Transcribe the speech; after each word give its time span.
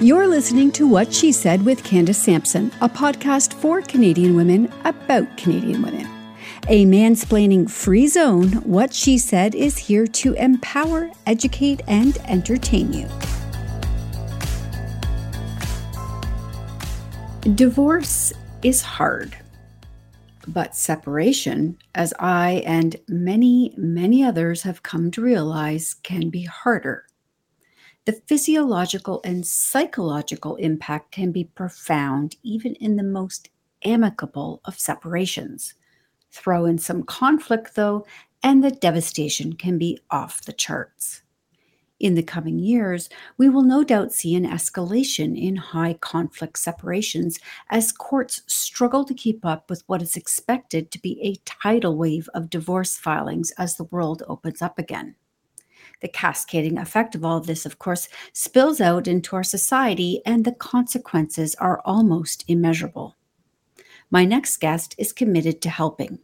You're 0.00 0.28
listening 0.28 0.70
to 0.72 0.86
What 0.86 1.12
She 1.12 1.32
Said 1.32 1.64
with 1.64 1.82
Candace 1.82 2.22
Sampson, 2.22 2.70
a 2.80 2.88
podcast 2.88 3.52
for 3.54 3.82
Canadian 3.82 4.36
women 4.36 4.72
about 4.84 5.36
Canadian 5.36 5.82
women. 5.82 6.06
A 6.68 6.86
mansplaining 6.86 7.68
free 7.68 8.06
zone, 8.06 8.52
What 8.62 8.94
She 8.94 9.18
Said 9.18 9.56
is 9.56 9.76
here 9.76 10.06
to 10.06 10.34
empower, 10.34 11.10
educate, 11.26 11.82
and 11.88 12.16
entertain 12.26 12.92
you. 12.92 13.08
Divorce 17.56 18.32
is 18.62 18.80
hard, 18.80 19.36
but 20.46 20.76
separation, 20.76 21.76
as 21.96 22.14
I 22.20 22.62
and 22.64 22.94
many, 23.08 23.74
many 23.76 24.22
others 24.22 24.62
have 24.62 24.84
come 24.84 25.10
to 25.10 25.20
realize, 25.20 25.94
can 26.04 26.30
be 26.30 26.44
harder. 26.44 27.07
The 28.08 28.22
physiological 28.26 29.20
and 29.22 29.46
psychological 29.46 30.56
impact 30.56 31.12
can 31.12 31.30
be 31.30 31.44
profound, 31.44 32.36
even 32.42 32.74
in 32.76 32.96
the 32.96 33.02
most 33.02 33.50
amicable 33.84 34.62
of 34.64 34.80
separations. 34.80 35.74
Throw 36.30 36.64
in 36.64 36.78
some 36.78 37.02
conflict, 37.02 37.74
though, 37.74 38.06
and 38.42 38.64
the 38.64 38.70
devastation 38.70 39.56
can 39.56 39.76
be 39.76 40.00
off 40.10 40.42
the 40.42 40.54
charts. 40.54 41.20
In 42.00 42.14
the 42.14 42.22
coming 42.22 42.58
years, 42.58 43.10
we 43.36 43.50
will 43.50 43.60
no 43.60 43.84
doubt 43.84 44.14
see 44.14 44.34
an 44.34 44.46
escalation 44.46 45.38
in 45.38 45.56
high 45.56 45.92
conflict 45.92 46.58
separations 46.58 47.38
as 47.68 47.92
courts 47.92 48.40
struggle 48.46 49.04
to 49.04 49.12
keep 49.12 49.44
up 49.44 49.68
with 49.68 49.82
what 49.86 50.00
is 50.00 50.16
expected 50.16 50.90
to 50.92 50.98
be 50.98 51.20
a 51.20 51.36
tidal 51.44 51.94
wave 51.94 52.30
of 52.32 52.48
divorce 52.48 52.96
filings 52.96 53.50
as 53.58 53.76
the 53.76 53.84
world 53.84 54.22
opens 54.28 54.62
up 54.62 54.78
again. 54.78 55.14
The 56.00 56.08
cascading 56.08 56.78
effect 56.78 57.14
of 57.14 57.24
all 57.24 57.38
of 57.38 57.46
this, 57.46 57.66
of 57.66 57.78
course, 57.78 58.08
spills 58.32 58.80
out 58.80 59.08
into 59.08 59.34
our 59.34 59.42
society, 59.42 60.22
and 60.24 60.44
the 60.44 60.52
consequences 60.52 61.54
are 61.56 61.82
almost 61.84 62.44
immeasurable. 62.46 63.16
My 64.10 64.24
next 64.24 64.58
guest 64.58 64.94
is 64.96 65.12
committed 65.12 65.60
to 65.62 65.70
helping. 65.70 66.20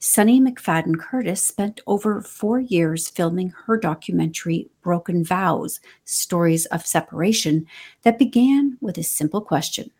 Sunnie 0.00 0.40
McFadden 0.40 0.96
Curtis 0.96 1.42
spent 1.42 1.80
over 1.88 2.22
four 2.22 2.60
years 2.60 3.08
filming 3.08 3.52
her 3.66 3.76
documentary 3.76 4.70
Broken 4.80 5.24
Vows 5.24 5.80
Stories 6.04 6.66
of 6.66 6.86
Separation 6.86 7.66
that 8.02 8.18
began 8.18 8.78
with 8.80 8.96
a 8.98 9.02
simple 9.02 9.40
question 9.40 9.90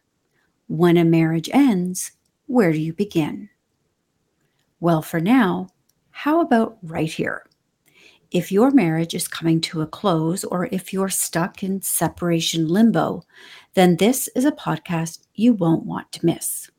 When 0.68 0.96
a 0.96 1.04
marriage 1.04 1.50
ends, 1.52 2.12
where 2.46 2.72
do 2.72 2.78
you 2.78 2.92
begin? 2.92 3.48
Well, 4.78 5.02
for 5.02 5.18
now, 5.18 5.70
how 6.10 6.40
about 6.40 6.78
right 6.82 7.10
here? 7.10 7.47
If 8.30 8.52
your 8.52 8.70
marriage 8.70 9.14
is 9.14 9.26
coming 9.26 9.58
to 9.62 9.80
a 9.80 9.86
close 9.86 10.44
or 10.44 10.68
if 10.70 10.92
you're 10.92 11.08
stuck 11.08 11.62
in 11.62 11.80
separation 11.80 12.68
limbo, 12.68 13.22
then 13.72 13.96
this 13.96 14.28
is 14.36 14.44
a 14.44 14.52
podcast 14.52 15.20
you 15.34 15.54
won't 15.54 15.86
want 15.86 16.12
to 16.12 16.26
miss. 16.26 16.70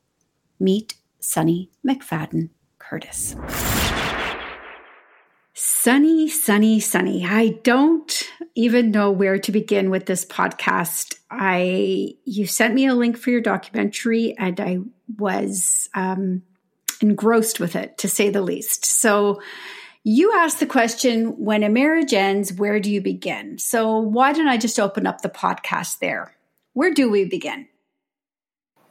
Meet 0.60 0.94
Sunnie 1.20 1.70
McFadden 1.84 2.50
Curtis. 2.78 3.36
Sunnie, 5.56 6.30
sunny, 6.30 6.80
sunny. 6.80 7.26
I 7.26 7.60
don't 7.64 8.30
even 8.54 8.92
know 8.92 9.10
where 9.10 9.40
to 9.40 9.52
begin 9.52 9.90
with 9.90 10.06
this 10.06 10.26
podcast. 10.26 11.18
I 11.32 12.14
you 12.26 12.46
sent 12.46 12.76
me 12.76 12.86
a 12.86 12.94
link 12.94 13.18
for 13.18 13.32
your 13.32 13.42
documentary, 13.42 14.38
and 14.38 14.60
I 14.60 14.80
was 15.18 15.90
um, 15.96 16.44
engrossed 17.02 17.60
with 17.60 17.76
it, 17.76 17.98
to 17.98 18.08
say 18.08 18.30
the 18.30 18.42
least. 18.42 18.86
So, 18.86 19.42
you 20.04 20.34
asked 20.34 20.60
the 20.60 20.66
question 20.66 21.38
when 21.38 21.64
a 21.64 21.70
marriage 21.70 22.14
ends, 22.14 22.54
where 22.54 22.80
do 22.80 22.92
you 22.92 23.02
begin? 23.02 23.58
So, 23.60 23.98
why 23.98 24.34
don't 24.34 24.48
I 24.48 24.58
just 24.58 24.80
open 24.80 25.06
up 25.06 25.22
the 25.22 25.30
podcast 25.30 26.00
there? 26.00 26.36
Where 26.74 26.94
do 26.94 27.10
we 27.10 27.26
begin? 27.26 27.68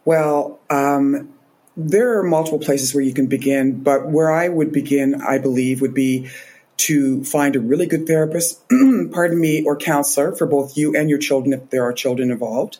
Well, 0.04 0.60
um, 0.70 1.32
there 1.76 2.18
are 2.18 2.22
multiple 2.22 2.58
places 2.58 2.94
where 2.94 3.04
you 3.04 3.14
can 3.14 3.26
begin, 3.26 3.82
but 3.82 4.08
where 4.08 4.32
I 4.32 4.48
would 4.48 4.72
begin, 4.72 5.22
I 5.22 5.38
believe, 5.38 5.80
would 5.80 5.94
be 5.94 6.28
to 6.78 7.24
find 7.24 7.56
a 7.56 7.60
really 7.60 7.86
good 7.86 8.06
therapist, 8.06 8.62
pardon 9.12 9.40
me, 9.40 9.64
or 9.64 9.76
counselor 9.76 10.34
for 10.34 10.46
both 10.46 10.76
you 10.76 10.94
and 10.96 11.10
your 11.10 11.18
children 11.18 11.52
if 11.52 11.70
there 11.70 11.82
are 11.82 11.92
children 11.92 12.30
involved, 12.30 12.78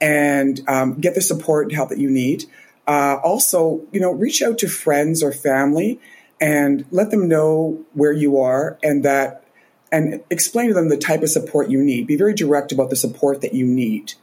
and 0.00 0.60
um, 0.68 1.00
get 1.00 1.14
the 1.14 1.20
support 1.20 1.66
and 1.66 1.74
help 1.74 1.88
that 1.88 1.98
you 1.98 2.10
need. 2.10 2.44
Uh, 2.86 3.16
also, 3.22 3.82
you 3.92 4.00
know, 4.00 4.12
reach 4.12 4.42
out 4.42 4.58
to 4.58 4.68
friends 4.68 5.22
or 5.22 5.32
family 5.32 6.00
and 6.40 6.84
let 6.90 7.10
them 7.10 7.28
know 7.28 7.84
where 7.92 8.12
you 8.12 8.38
are 8.38 8.78
and 8.82 9.04
that 9.04 9.44
and 9.92 10.22
explain 10.28 10.68
to 10.68 10.74
them 10.74 10.88
the 10.88 10.96
type 10.96 11.22
of 11.22 11.30
support 11.30 11.70
you 11.70 11.82
need. 11.82 12.06
Be 12.06 12.16
very 12.16 12.34
direct 12.34 12.72
about 12.72 12.90
the 12.90 12.96
support 12.96 13.42
that 13.42 13.54
you 13.54 13.64
need, 13.64 14.14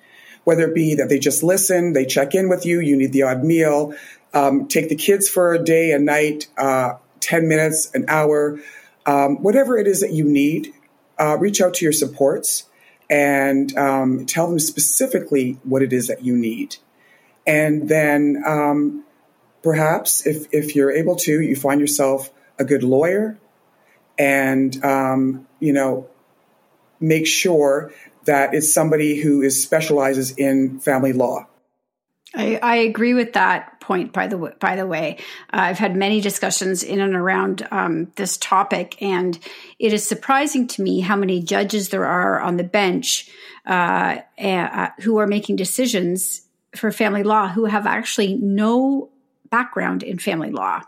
whether 0.44 0.67
it 0.67 0.75
be 0.75 0.95
that 0.95 1.07
they 1.07 1.17
just 1.17 1.44
listen, 1.44 1.94
they 1.94 2.05
check 2.05 2.35
in 2.35 2.50
with 2.50 2.66
you, 2.66 2.81
you 2.81 2.97
need 2.97 3.13
the 3.13 3.23
odd 3.23 3.44
meal, 3.44 3.94
um, 4.33 4.67
take 4.67 4.89
the 4.89 4.95
kids 4.95 5.29
for 5.29 5.53
a 5.53 5.63
day, 5.63 5.91
a 5.91 6.00
night, 6.00 6.47
uh, 6.57 6.95
10 7.21 7.47
minutes, 7.47 7.89
an 7.94 8.05
hour, 8.09 8.59
um, 9.05 9.41
whatever 9.41 9.77
it 9.77 9.88
is 9.88 10.01
that 10.01 10.11
you 10.11 10.25
need, 10.25 10.73
uh, 11.17 11.38
reach 11.38 11.61
out 11.61 11.73
to 11.75 11.85
your 11.85 11.94
supports 11.94 12.66
and 13.09 13.77
um, 13.77 14.25
tell 14.25 14.47
them 14.47 14.59
specifically 14.59 15.57
what 15.63 15.81
it 15.81 15.94
is 15.94 16.07
that 16.07 16.23
you 16.23 16.35
need. 16.35 16.77
And 17.45 17.89
then 17.89 18.44
um, 18.45 19.03
perhaps 19.63 20.25
if, 20.25 20.47
if 20.51 20.75
you're 20.75 20.91
able 20.91 21.16
to, 21.17 21.41
you 21.41 21.55
find 21.55 21.79
yourself 21.79 22.31
a 22.59 22.66
good 22.66 22.83
lawyer 22.83 23.38
and, 24.17 24.83
um, 24.83 25.47
you 25.59 25.73
know, 25.73 26.07
make 26.99 27.25
sure 27.25 27.91
that 28.25 28.53
it's 28.53 28.71
somebody 28.71 29.19
who 29.19 29.41
is 29.41 29.61
specializes 29.61 30.31
in 30.31 30.79
family 30.79 31.13
law. 31.13 31.47
I, 32.33 32.59
I, 32.61 32.75
agree 32.77 33.13
with 33.13 33.33
that 33.33 33.81
point. 33.81 34.13
By 34.13 34.27
the 34.27 34.38
by 34.38 34.77
the 34.77 34.88
way, 34.88 35.17
uh, 35.51 35.57
I've 35.57 35.79
had 35.79 35.97
many 35.97 36.21
discussions 36.21 36.81
in 36.81 37.01
and 37.01 37.13
around 37.13 37.67
um, 37.71 38.09
this 38.16 38.38
topic, 38.38 39.01
and 39.01 39.38
it 39.79 39.91
is 39.91 40.07
surprising 40.07 40.67
to 40.69 40.81
me 40.81 41.01
how 41.01 41.17
many 41.17 41.41
judges 41.41 41.89
there 41.89 42.05
are 42.05 42.39
on 42.39 42.55
the 42.55 42.63
bench 42.63 43.29
uh, 43.66 44.19
uh, 44.41 44.89
who 45.01 45.17
are 45.17 45.27
making 45.27 45.57
decisions 45.57 46.44
for 46.73 46.89
family 46.91 47.23
law 47.23 47.50
who 47.50 47.66
have 47.66 47.85
actually 47.85 48.35
no 48.35 49.09
background 49.51 50.01
in 50.01 50.17
family 50.17 50.50
law. 50.50 50.81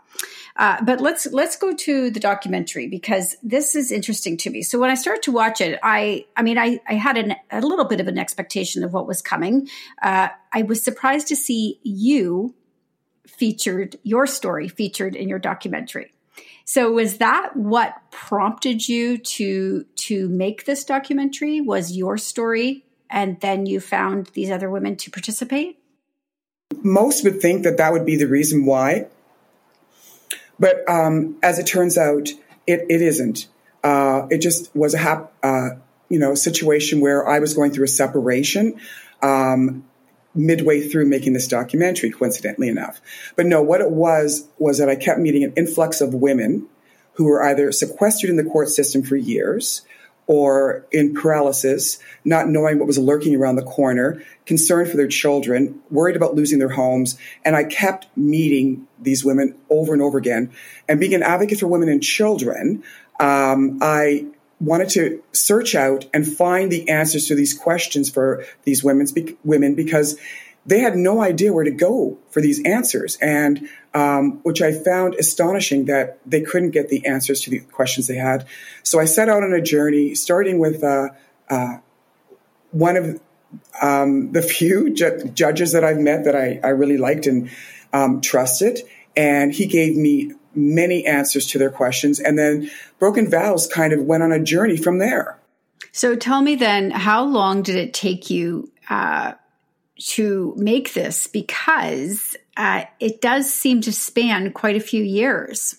Uh, 0.56 0.82
but 0.82 1.00
let's 1.00 1.26
let's 1.26 1.56
go 1.56 1.74
to 1.74 2.10
the 2.10 2.18
documentary 2.18 2.88
because 2.88 3.36
this 3.42 3.74
is 3.74 3.92
interesting 3.92 4.36
to 4.38 4.50
me. 4.50 4.62
So 4.62 4.78
when 4.78 4.90
I 4.90 4.94
started 4.94 5.22
to 5.24 5.32
watch 5.32 5.60
it, 5.60 5.78
I 5.82 6.26
I 6.36 6.42
mean 6.42 6.58
I 6.58 6.80
I 6.88 6.94
had 6.94 7.16
an, 7.18 7.34
a 7.50 7.60
little 7.60 7.84
bit 7.84 8.00
of 8.00 8.08
an 8.08 8.18
expectation 8.18 8.82
of 8.82 8.92
what 8.92 9.06
was 9.06 9.22
coming. 9.22 9.68
Uh, 10.02 10.28
I 10.52 10.62
was 10.62 10.82
surprised 10.82 11.28
to 11.28 11.36
see 11.36 11.78
you 11.82 12.54
featured 13.26 13.96
your 14.02 14.26
story 14.26 14.68
featured 14.68 15.14
in 15.14 15.28
your 15.28 15.38
documentary. 15.38 16.12
So 16.64 16.92
was 16.92 17.18
that 17.18 17.54
what 17.56 17.94
prompted 18.10 18.88
you 18.88 19.18
to 19.18 19.84
to 19.96 20.28
make 20.28 20.64
this 20.64 20.84
documentary? 20.84 21.60
Was 21.60 21.92
your 21.92 22.16
story, 22.16 22.86
and 23.10 23.40
then 23.40 23.66
you 23.66 23.80
found 23.80 24.26
these 24.34 24.50
other 24.50 24.70
women 24.70 24.96
to 24.96 25.10
participate? 25.10 25.78
Most 26.82 27.24
would 27.24 27.40
think 27.40 27.64
that 27.64 27.78
that 27.78 27.92
would 27.92 28.06
be 28.06 28.16
the 28.16 28.26
reason 28.26 28.66
why. 28.66 29.06
But 30.58 30.88
um, 30.88 31.36
as 31.42 31.58
it 31.58 31.66
turns 31.66 31.98
out, 31.98 32.28
it, 32.66 32.86
it 32.88 33.02
isn't. 33.02 33.48
Uh, 33.82 34.26
it 34.30 34.38
just 34.38 34.74
was 34.74 34.94
a 34.94 34.98
hap- 34.98 35.32
uh, 35.42 35.70
you 36.08 36.18
know 36.18 36.34
situation 36.34 37.00
where 37.00 37.26
I 37.26 37.38
was 37.38 37.54
going 37.54 37.72
through 37.72 37.84
a 37.84 37.88
separation 37.88 38.78
um, 39.22 39.84
midway 40.34 40.80
through 40.88 41.06
making 41.06 41.32
this 41.32 41.48
documentary, 41.48 42.10
coincidentally 42.10 42.68
enough. 42.68 43.00
But 43.36 43.46
no, 43.46 43.62
what 43.62 43.80
it 43.80 43.90
was 43.90 44.46
was 44.58 44.78
that 44.78 44.88
I 44.88 44.96
kept 44.96 45.20
meeting 45.20 45.44
an 45.44 45.52
influx 45.56 46.00
of 46.00 46.14
women 46.14 46.68
who 47.14 47.24
were 47.24 47.42
either 47.42 47.72
sequestered 47.72 48.30
in 48.30 48.36
the 48.36 48.44
court 48.44 48.68
system 48.68 49.02
for 49.02 49.16
years 49.16 49.82
or 50.26 50.86
in 50.90 51.14
paralysis, 51.14 51.98
not 52.24 52.48
knowing 52.48 52.78
what 52.78 52.86
was 52.86 52.98
lurking 52.98 53.36
around 53.36 53.56
the 53.56 53.62
corner, 53.62 54.22
concerned 54.46 54.90
for 54.90 54.96
their 54.96 55.08
children, 55.08 55.80
worried 55.90 56.16
about 56.16 56.34
losing 56.34 56.58
their 56.58 56.70
homes. 56.70 57.18
And 57.44 57.54
I 57.54 57.64
kept 57.64 58.06
meeting 58.16 58.86
these 58.98 59.24
women 59.24 59.54
over 59.68 59.92
and 59.92 60.00
over 60.00 60.16
again. 60.16 60.50
And 60.88 60.98
being 60.98 61.14
an 61.14 61.22
advocate 61.22 61.60
for 61.60 61.66
women 61.66 61.88
and 61.88 62.02
children, 62.02 62.82
um, 63.20 63.78
I 63.82 64.26
wanted 64.60 64.88
to 64.88 65.22
search 65.32 65.74
out 65.74 66.06
and 66.14 66.26
find 66.26 66.70
the 66.72 66.88
answers 66.88 67.26
to 67.26 67.34
these 67.34 67.52
questions 67.52 68.08
for 68.08 68.44
these 68.64 68.82
women's 68.82 69.12
women 69.44 69.74
because 69.74 70.16
they 70.66 70.80
had 70.80 70.96
no 70.96 71.20
idea 71.20 71.52
where 71.52 71.64
to 71.64 71.70
go 71.70 72.18
for 72.30 72.40
these 72.40 72.62
answers, 72.64 73.18
and 73.20 73.68
um, 73.94 74.40
which 74.42 74.60
I 74.60 74.72
found 74.72 75.14
astonishing 75.14 75.84
that 75.86 76.18
they 76.26 76.40
couldn't 76.40 76.70
get 76.70 76.88
the 76.88 77.06
answers 77.06 77.40
to 77.42 77.50
the 77.50 77.60
questions 77.60 78.08
they 78.08 78.16
had. 78.16 78.46
So 78.82 78.98
I 79.00 79.04
set 79.04 79.28
out 79.28 79.42
on 79.42 79.52
a 79.52 79.62
journey, 79.62 80.14
starting 80.16 80.58
with 80.58 80.82
uh, 80.82 81.10
uh, 81.48 81.78
one 82.72 82.96
of 82.96 83.20
um, 83.80 84.32
the 84.32 84.42
few 84.42 84.92
ju- 84.94 85.30
judges 85.32 85.72
that 85.72 85.84
I've 85.84 85.98
met 85.98 86.24
that 86.24 86.34
I, 86.34 86.60
I 86.62 86.68
really 86.70 86.98
liked 86.98 87.26
and 87.26 87.50
um, 87.92 88.20
trusted, 88.20 88.80
and 89.16 89.54
he 89.54 89.66
gave 89.66 89.96
me 89.96 90.32
many 90.56 91.06
answers 91.06 91.46
to 91.48 91.58
their 91.58 91.70
questions. 91.70 92.18
And 92.18 92.38
then 92.38 92.70
Broken 92.98 93.30
Vows 93.30 93.66
kind 93.66 93.92
of 93.92 94.02
went 94.02 94.22
on 94.22 94.32
a 94.32 94.42
journey 94.42 94.76
from 94.76 94.98
there. 94.98 95.38
So 95.92 96.16
tell 96.16 96.42
me 96.42 96.56
then, 96.56 96.90
how 96.90 97.24
long 97.24 97.62
did 97.62 97.76
it 97.76 97.94
take 97.94 98.28
you 98.30 98.70
uh, 98.90 99.34
to 99.98 100.54
make 100.56 100.94
this? 100.94 101.28
Because 101.28 102.36
uh, 102.56 102.84
it 103.00 103.20
does 103.20 103.52
seem 103.52 103.80
to 103.82 103.92
span 103.92 104.52
quite 104.52 104.76
a 104.76 104.80
few 104.80 105.02
years. 105.02 105.76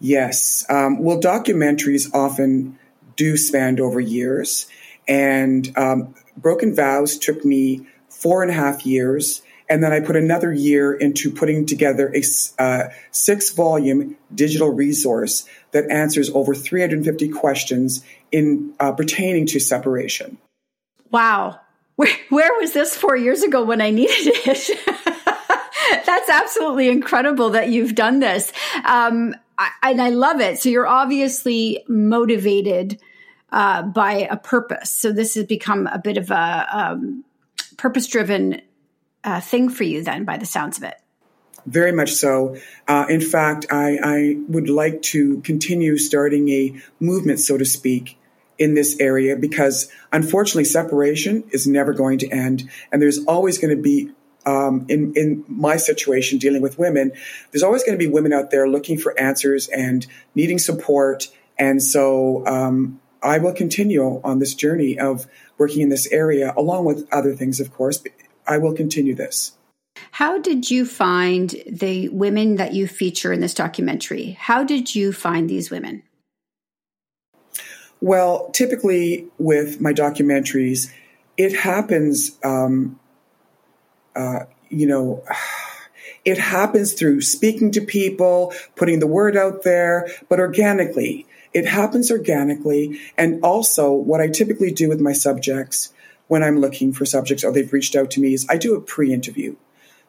Yes. 0.00 0.64
Um, 0.68 1.02
well, 1.02 1.20
documentaries 1.20 2.12
often 2.12 2.78
do 3.16 3.36
span 3.36 3.80
over 3.80 4.00
years. 4.00 4.66
And 5.06 5.72
um, 5.76 6.14
Broken 6.36 6.74
Vows 6.74 7.18
took 7.18 7.44
me 7.44 7.86
four 8.08 8.42
and 8.42 8.50
a 8.50 8.54
half 8.54 8.84
years. 8.84 9.42
And 9.68 9.82
then 9.82 9.92
I 9.92 10.00
put 10.00 10.16
another 10.16 10.52
year 10.52 10.92
into 10.92 11.30
putting 11.30 11.64
together 11.64 12.14
a 12.14 12.22
uh, 12.62 12.88
six 13.12 13.50
volume 13.50 14.16
digital 14.34 14.68
resource 14.68 15.46
that 15.70 15.90
answers 15.90 16.30
over 16.30 16.54
350 16.54 17.28
questions 17.30 18.04
in 18.30 18.74
uh, 18.80 18.92
pertaining 18.92 19.46
to 19.46 19.60
separation. 19.60 20.38
Wow. 21.10 21.60
Where, 21.96 22.10
where 22.28 22.52
was 22.54 22.72
this 22.72 22.96
four 22.96 23.14
years 23.14 23.44
ago 23.44 23.62
when 23.62 23.80
I 23.80 23.90
needed 23.90 24.26
it? 24.26 25.13
That's 26.06 26.28
absolutely 26.28 26.88
incredible 26.88 27.50
that 27.50 27.70
you've 27.70 27.94
done 27.94 28.20
this. 28.20 28.52
Um, 28.84 29.34
I, 29.58 29.70
and 29.82 30.02
I 30.02 30.10
love 30.10 30.40
it. 30.40 30.58
So 30.58 30.68
you're 30.68 30.86
obviously 30.86 31.84
motivated 31.88 33.00
uh, 33.52 33.82
by 33.82 34.28
a 34.30 34.36
purpose. 34.36 34.90
So 34.90 35.12
this 35.12 35.34
has 35.36 35.46
become 35.46 35.86
a 35.86 35.98
bit 35.98 36.16
of 36.16 36.30
a 36.30 36.66
um, 36.72 37.24
purpose 37.76 38.06
driven 38.06 38.60
uh, 39.22 39.40
thing 39.40 39.68
for 39.68 39.84
you, 39.84 40.02
then, 40.02 40.24
by 40.24 40.36
the 40.36 40.46
sounds 40.46 40.76
of 40.76 40.84
it. 40.84 40.96
Very 41.66 41.92
much 41.92 42.12
so. 42.12 42.56
Uh, 42.86 43.06
in 43.08 43.22
fact, 43.22 43.66
I, 43.70 43.98
I, 44.02 44.36
would 44.48 44.68
like 44.68 45.00
to 45.02 45.40
continue 45.40 45.96
starting 45.96 46.48
a 46.50 46.78
movement, 47.00 47.40
so 47.40 47.56
to 47.56 47.64
speak, 47.64 48.18
in 48.58 48.74
this 48.74 49.00
area 49.00 49.36
because 49.36 49.90
unfortunately, 50.12 50.64
separation 50.64 51.44
is 51.52 51.66
never 51.66 51.92
going 51.92 52.18
to 52.18 52.28
end. 52.28 52.68
And 52.92 53.00
there's 53.00 53.24
always 53.24 53.58
going 53.58 53.74
to 53.74 53.82
be 53.82 54.10
um, 54.46 54.86
in 54.88 55.12
in 55.14 55.44
my 55.48 55.76
situation 55.76 56.38
dealing 56.38 56.62
with 56.62 56.78
women, 56.78 57.12
there's 57.50 57.62
always 57.62 57.82
going 57.82 57.98
to 57.98 58.04
be 58.04 58.10
women 58.10 58.32
out 58.32 58.50
there 58.50 58.68
looking 58.68 58.98
for 58.98 59.18
answers 59.18 59.68
and 59.68 60.06
needing 60.34 60.58
support. 60.58 61.28
And 61.58 61.82
so 61.82 62.46
um, 62.46 63.00
I 63.22 63.38
will 63.38 63.54
continue 63.54 64.20
on 64.22 64.38
this 64.38 64.54
journey 64.54 64.98
of 64.98 65.26
working 65.56 65.82
in 65.82 65.88
this 65.88 66.06
area, 66.12 66.52
along 66.56 66.84
with 66.84 67.06
other 67.12 67.34
things, 67.34 67.60
of 67.60 67.72
course. 67.72 68.02
I 68.46 68.58
will 68.58 68.74
continue 68.74 69.14
this. 69.14 69.52
How 70.10 70.38
did 70.38 70.70
you 70.70 70.84
find 70.84 71.54
the 71.66 72.08
women 72.10 72.56
that 72.56 72.74
you 72.74 72.86
feature 72.86 73.32
in 73.32 73.40
this 73.40 73.54
documentary? 73.54 74.36
How 74.38 74.64
did 74.64 74.94
you 74.94 75.12
find 75.12 75.48
these 75.48 75.70
women? 75.70 76.02
Well, 78.00 78.50
typically 78.50 79.26
with 79.38 79.80
my 79.80 79.92
documentaries, 79.92 80.92
it 81.36 81.56
happens 81.56 82.38
um, 82.44 82.98
uh, 84.14 84.40
you 84.68 84.86
know, 84.86 85.22
it 86.24 86.38
happens 86.38 86.94
through 86.94 87.20
speaking 87.20 87.70
to 87.72 87.80
people, 87.80 88.52
putting 88.76 89.00
the 89.00 89.06
word 89.06 89.36
out 89.36 89.62
there, 89.62 90.08
but 90.28 90.40
organically. 90.40 91.26
It 91.52 91.66
happens 91.66 92.10
organically. 92.10 92.98
And 93.16 93.42
also, 93.44 93.92
what 93.92 94.20
I 94.20 94.28
typically 94.28 94.72
do 94.72 94.88
with 94.88 95.00
my 95.00 95.12
subjects 95.12 95.92
when 96.26 96.42
I'm 96.42 96.60
looking 96.60 96.92
for 96.92 97.04
subjects 97.04 97.44
or 97.44 97.52
they've 97.52 97.72
reached 97.72 97.94
out 97.94 98.10
to 98.12 98.20
me 98.20 98.34
is 98.34 98.46
I 98.48 98.56
do 98.56 98.74
a 98.74 98.80
pre 98.80 99.12
interview 99.12 99.54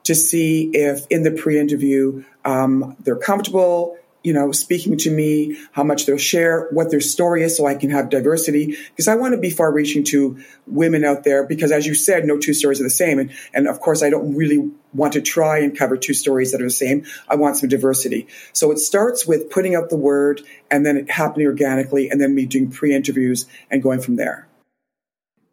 to 0.04 0.16
see 0.16 0.70
if 0.74 1.06
in 1.10 1.24
the 1.24 1.32
pre 1.32 1.60
interview 1.60 2.24
um, 2.46 2.96
they're 3.00 3.16
comfortable, 3.16 3.98
you 4.26 4.34
know, 4.34 4.52
speaking 4.52 4.98
to 4.98 5.12
me, 5.12 5.56
how 5.72 5.84
much 5.84 6.08
they'll 6.08 6.18
share, 6.18 6.68
what 6.72 6.90
their 6.90 7.00
story 7.00 7.44
is, 7.44 7.56
so 7.56 7.68
I 7.68 7.76
can 7.76 7.92
have 7.92 8.10
diversity. 8.10 8.76
Because 8.90 9.08
I 9.08 9.14
want 9.14 9.36
to 9.36 9.40
be 9.40 9.52
far 9.52 9.72
reaching 9.72 10.04
to 10.06 10.44
women 10.66 11.06
out 11.06 11.24
there, 11.24 11.46
because 11.46 11.72
as 11.72 11.86
you 11.86 11.94
said, 11.94 12.26
no 12.26 12.40
two 12.40 12.56
stories 12.56 12.82
are 12.82 12.86
the 12.86 12.90
same. 12.90 13.20
And, 13.20 13.32
and 13.54 13.68
of 13.68 13.80
course, 13.80 14.02
I 14.02 14.10
don't 14.10 14.36
really 14.36 14.72
want 14.96 15.14
to 15.14 15.22
try 15.22 15.60
and 15.60 15.78
cover 15.78 15.96
two 15.96 16.16
stories 16.16 16.52
that 16.52 16.62
are 16.62 16.66
the 16.66 16.72
same. 16.72 17.06
I 17.30 17.36
want 17.36 17.58
some 17.58 17.70
diversity. 17.70 18.28
So 18.52 18.72
it 18.72 18.80
starts 18.80 19.28
with 19.28 19.52
putting 19.52 19.76
out 19.76 19.92
the 19.92 19.96
word 19.96 20.42
and 20.72 20.84
then 20.84 20.98
it 20.98 21.12
happening 21.12 21.46
organically, 21.46 22.10
and 22.10 22.20
then 22.20 22.34
me 22.34 22.48
doing 22.48 22.72
pre 22.72 22.96
interviews 22.96 23.46
and 23.70 23.84
going 23.84 24.02
from 24.02 24.16
there. 24.16 24.48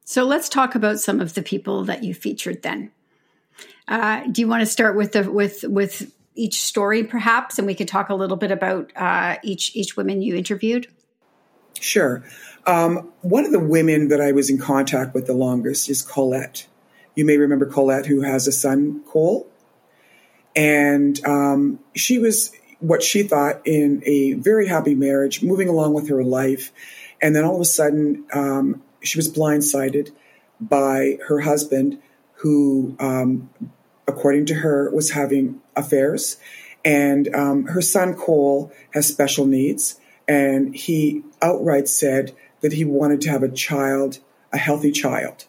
So 0.07 0.25
let's 0.25 0.49
talk 0.49 0.75
about 0.75 0.99
some 0.99 1.21
of 1.21 1.35
the 1.35 1.43
people 1.43 1.85
that 1.85 2.03
you 2.03 2.15
featured 2.15 2.63
then. 2.63 2.91
Uh, 3.87 4.23
do 4.33 4.41
you 4.41 4.49
want 4.49 4.63
to 4.63 4.67
start 4.67 4.97
with 4.97 5.13
the 5.13 5.31
with 5.31 5.63
with 5.65 6.11
each 6.35 6.61
story, 6.61 7.05
perhaps, 7.05 7.59
and 7.59 7.67
we 7.67 7.75
could 7.75 7.89
talk 7.89 8.09
a 8.09 8.15
little 8.15 8.37
bit 8.37 8.51
about 8.51 8.93
uh, 8.97 9.37
each 9.43 9.75
each 9.77 9.97
women 9.97 10.23
you 10.23 10.35
interviewed. 10.35 10.87
Sure. 11.81 12.23
Um, 12.67 13.13
one 13.23 13.45
of 13.45 13.53
the 13.53 13.61
women 13.61 14.09
that 14.09 14.21
I 14.21 14.33
was 14.33 14.49
in 14.49 14.59
contact 14.59 15.15
with 15.15 15.27
the 15.27 15.35
longest 15.35 15.89
is 15.89 16.03
Colette. 16.03 16.67
You 17.15 17.25
may 17.25 17.37
remember 17.37 17.67
Colette, 17.67 18.07
who 18.07 18.23
has 18.23 18.47
a 18.47 18.53
son, 18.53 19.03
Cole, 19.07 19.51
and 20.55 21.23
um, 21.27 21.81
she 21.95 22.19
was 22.19 22.53
what 22.79 23.03
she 23.03 23.23
thought 23.23 23.61
in 23.65 24.03
a 24.07 24.35
very 24.35 24.67
happy 24.67 24.95
marriage, 24.95 25.43
moving 25.43 25.69
along 25.69 25.95
with 25.95 26.09
her 26.09 26.23
life, 26.23 26.73
and 27.21 27.35
then 27.35 27.45
all 27.45 27.57
of 27.57 27.61
a 27.61 27.67
sudden 27.67 28.25
um, 28.33 28.83
she 29.03 29.19
was 29.19 29.31
blindsided 29.31 30.11
by 30.61 31.19
her 31.27 31.41
husband, 31.41 32.01
who 32.35 32.97
um, 33.01 33.51
according 34.07 34.47
to 34.47 34.55
her, 34.55 34.91
was 34.91 35.11
having 35.11 35.61
affairs. 35.77 36.37
And 36.85 37.35
um, 37.35 37.67
her 37.67 37.83
son, 37.83 38.15
Cole, 38.15 38.73
has 38.93 39.07
special 39.07 39.47
needs. 39.47 40.01
And 40.29 40.75
he 40.75 41.23
outright 41.41 41.89
said 41.89 42.35
that 42.61 42.73
he 42.73 42.85
wanted 42.85 43.21
to 43.23 43.31
have 43.31 43.43
a 43.43 43.49
child, 43.49 44.19
a 44.53 44.59
healthy 44.59 44.93
child. 44.93 45.47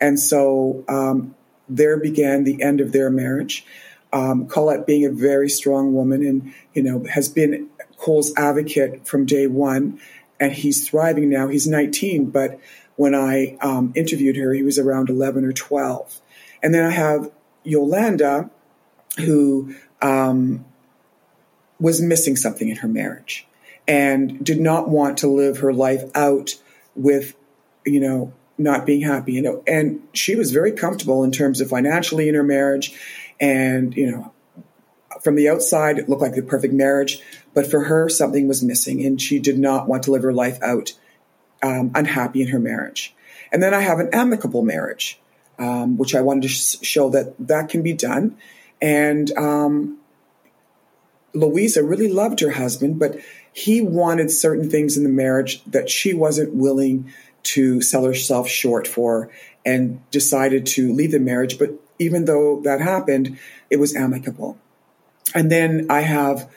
And 0.00 0.18
so 0.18 0.84
um, 0.88 1.34
there 1.68 1.98
began 1.98 2.44
the 2.44 2.62
end 2.62 2.80
of 2.80 2.92
their 2.92 3.10
marriage. 3.10 3.64
Um, 4.12 4.46
Colette 4.46 4.86
being 4.86 5.04
a 5.04 5.10
very 5.10 5.48
strong 5.48 5.94
woman 5.94 6.24
and, 6.24 6.52
you 6.74 6.82
know, 6.82 7.04
has 7.10 7.28
been 7.28 7.68
Cole's 7.96 8.32
advocate 8.36 9.06
from 9.06 9.26
day 9.26 9.46
one. 9.46 10.00
And 10.40 10.52
he's 10.52 10.88
thriving 10.88 11.28
now. 11.28 11.48
He's 11.48 11.66
19, 11.66 12.30
but 12.30 12.58
when 12.96 13.14
I 13.14 13.56
um, 13.60 13.92
interviewed 13.94 14.36
her, 14.36 14.52
he 14.52 14.62
was 14.62 14.78
around 14.78 15.10
11 15.10 15.44
or 15.44 15.52
12. 15.52 16.20
And 16.62 16.74
then 16.74 16.84
I 16.84 16.90
have 16.90 17.30
Yolanda, 17.62 18.50
who 19.18 19.74
um, 20.02 20.64
was 21.78 22.00
missing 22.00 22.36
something 22.36 22.68
in 22.68 22.76
her 22.76 22.88
marriage 22.88 23.46
and 23.88 24.44
did 24.44 24.60
not 24.60 24.88
want 24.88 25.18
to 25.18 25.28
live 25.28 25.58
her 25.58 25.72
life 25.72 26.04
out 26.14 26.54
with, 26.94 27.34
you 27.84 28.00
know, 28.00 28.32
not 28.58 28.84
being 28.84 29.00
happy, 29.00 29.32
you 29.32 29.42
know, 29.42 29.62
and 29.66 30.06
she 30.12 30.36
was 30.36 30.52
very 30.52 30.72
comfortable 30.72 31.24
in 31.24 31.32
terms 31.32 31.60
of 31.60 31.68
financially 31.70 32.28
in 32.28 32.34
her 32.34 32.42
marriage. 32.42 32.94
And, 33.40 33.96
you 33.96 34.10
know, 34.10 34.32
from 35.22 35.34
the 35.34 35.48
outside, 35.48 35.98
it 35.98 36.08
looked 36.08 36.22
like 36.22 36.34
the 36.34 36.42
perfect 36.42 36.74
marriage, 36.74 37.22
but 37.54 37.66
for 37.66 37.84
her, 37.84 38.08
something 38.08 38.46
was 38.46 38.62
missing 38.62 39.04
and 39.04 39.20
she 39.20 39.38
did 39.38 39.58
not 39.58 39.88
want 39.88 40.02
to 40.04 40.10
live 40.10 40.22
her 40.22 40.32
life 40.32 40.58
out 40.62 40.92
um, 41.62 41.90
unhappy 41.94 42.42
in 42.42 42.48
her 42.48 42.60
marriage. 42.60 43.14
And 43.50 43.62
then 43.62 43.74
I 43.74 43.80
have 43.80 43.98
an 43.98 44.10
amicable 44.12 44.62
marriage 44.62 45.20
um, 45.60 45.98
which 45.98 46.14
I 46.14 46.22
wanted 46.22 46.42
to 46.42 46.48
sh- 46.48 46.78
show 46.82 47.10
that 47.10 47.34
that 47.46 47.68
can 47.68 47.82
be 47.82 47.92
done. 47.92 48.36
And 48.82 49.30
um, 49.36 49.98
Louisa 51.34 51.82
really 51.82 52.10
loved 52.10 52.40
her 52.40 52.50
husband, 52.50 52.98
but 52.98 53.18
he 53.52 53.80
wanted 53.80 54.30
certain 54.30 54.70
things 54.70 54.96
in 54.96 55.02
the 55.02 55.10
marriage 55.10 55.62
that 55.64 55.90
she 55.90 56.14
wasn't 56.14 56.54
willing 56.54 57.12
to 57.42 57.80
sell 57.80 58.04
herself 58.04 58.48
short 58.48 58.86
for 58.86 59.30
and 59.64 60.00
decided 60.10 60.66
to 60.66 60.92
leave 60.92 61.12
the 61.12 61.20
marriage. 61.20 61.58
But 61.58 61.70
even 61.98 62.24
though 62.24 62.60
that 62.62 62.80
happened, 62.80 63.38
it 63.68 63.78
was 63.78 63.94
amicable. 63.94 64.58
And 65.34 65.50
then 65.50 65.86
I 65.90 66.00
have 66.00 66.50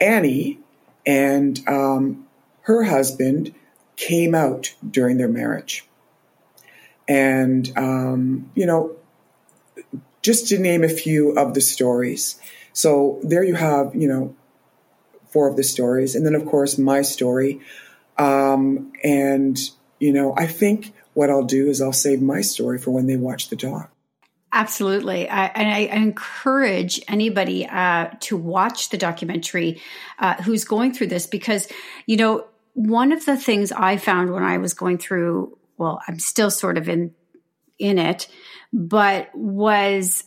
Annie 0.00 0.58
and 1.04 1.60
um, 1.68 2.26
her 2.62 2.84
husband 2.84 3.54
came 3.96 4.34
out 4.34 4.74
during 4.88 5.16
their 5.16 5.28
marriage. 5.28 5.86
And, 7.08 7.70
um, 7.76 8.50
you 8.54 8.66
know, 8.66 8.96
just 10.26 10.48
to 10.48 10.58
name 10.58 10.82
a 10.82 10.88
few 10.88 11.30
of 11.38 11.54
the 11.54 11.60
stories. 11.60 12.34
So 12.72 13.20
there 13.22 13.44
you 13.44 13.54
have, 13.54 13.94
you 13.94 14.08
know, 14.08 14.34
four 15.28 15.48
of 15.48 15.54
the 15.54 15.62
stories. 15.62 16.16
And 16.16 16.26
then, 16.26 16.34
of 16.34 16.44
course, 16.46 16.78
my 16.78 17.02
story. 17.02 17.60
Um, 18.18 18.92
and, 19.04 19.56
you 20.00 20.12
know, 20.12 20.34
I 20.36 20.48
think 20.48 20.92
what 21.14 21.30
I'll 21.30 21.44
do 21.44 21.68
is 21.68 21.80
I'll 21.80 21.92
save 21.92 22.20
my 22.20 22.40
story 22.40 22.76
for 22.80 22.90
when 22.90 23.06
they 23.06 23.16
watch 23.16 23.50
the 23.50 23.54
doc. 23.54 23.92
Absolutely. 24.52 25.28
I, 25.28 25.46
and 25.46 25.68
I, 25.68 25.78
encourage 25.94 27.00
anybody 27.06 27.64
uh, 27.64 28.08
to 28.20 28.36
watch 28.36 28.88
the 28.88 28.96
documentary 28.96 29.80
uh, 30.18 30.34
who's 30.42 30.64
going 30.64 30.92
through 30.92 31.08
this 31.08 31.28
because, 31.28 31.68
you 32.06 32.16
know, 32.16 32.46
one 32.72 33.12
of 33.12 33.24
the 33.26 33.36
things 33.36 33.70
I 33.70 33.96
found 33.96 34.32
when 34.32 34.42
I 34.42 34.58
was 34.58 34.74
going 34.74 34.98
through 34.98 35.56
well, 35.78 36.00
I'm 36.08 36.18
still 36.18 36.50
sort 36.50 36.78
of 36.78 36.88
in 36.88 37.14
in 37.78 37.98
it, 37.98 38.28
but 38.72 39.30
was 39.34 40.24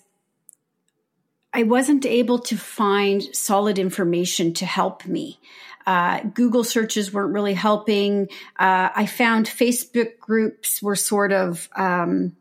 I 1.53 1.63
wasn't 1.63 2.05
able 2.05 2.39
to 2.39 2.57
find 2.57 3.23
solid 3.35 3.79
information 3.79 4.53
to 4.55 4.65
help 4.65 5.05
me. 5.05 5.39
Uh, 5.85 6.21
Google 6.21 6.63
searches 6.63 7.11
weren't 7.11 7.33
really 7.33 7.55
helping. 7.55 8.27
Uh, 8.59 8.89
I 8.95 9.07
found 9.07 9.47
Facebook 9.47 10.19
groups 10.19 10.81
were 10.83 10.95
sort 10.95 11.31
of, 11.31 11.67
um, 11.75 12.35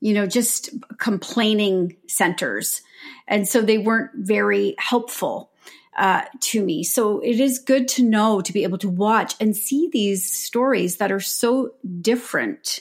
you 0.00 0.12
know, 0.12 0.26
just 0.26 0.68
complaining 0.98 1.96
centers. 2.06 2.82
And 3.26 3.48
so 3.48 3.62
they 3.62 3.78
weren't 3.78 4.10
very 4.14 4.74
helpful 4.78 5.50
uh, 5.96 6.22
to 6.40 6.62
me. 6.62 6.84
So 6.84 7.20
it 7.20 7.40
is 7.40 7.58
good 7.58 7.88
to 7.88 8.02
know 8.02 8.42
to 8.42 8.52
be 8.52 8.64
able 8.64 8.78
to 8.78 8.88
watch 8.88 9.34
and 9.40 9.56
see 9.56 9.88
these 9.90 10.30
stories 10.30 10.98
that 10.98 11.10
are 11.10 11.20
so 11.20 11.72
different 12.00 12.80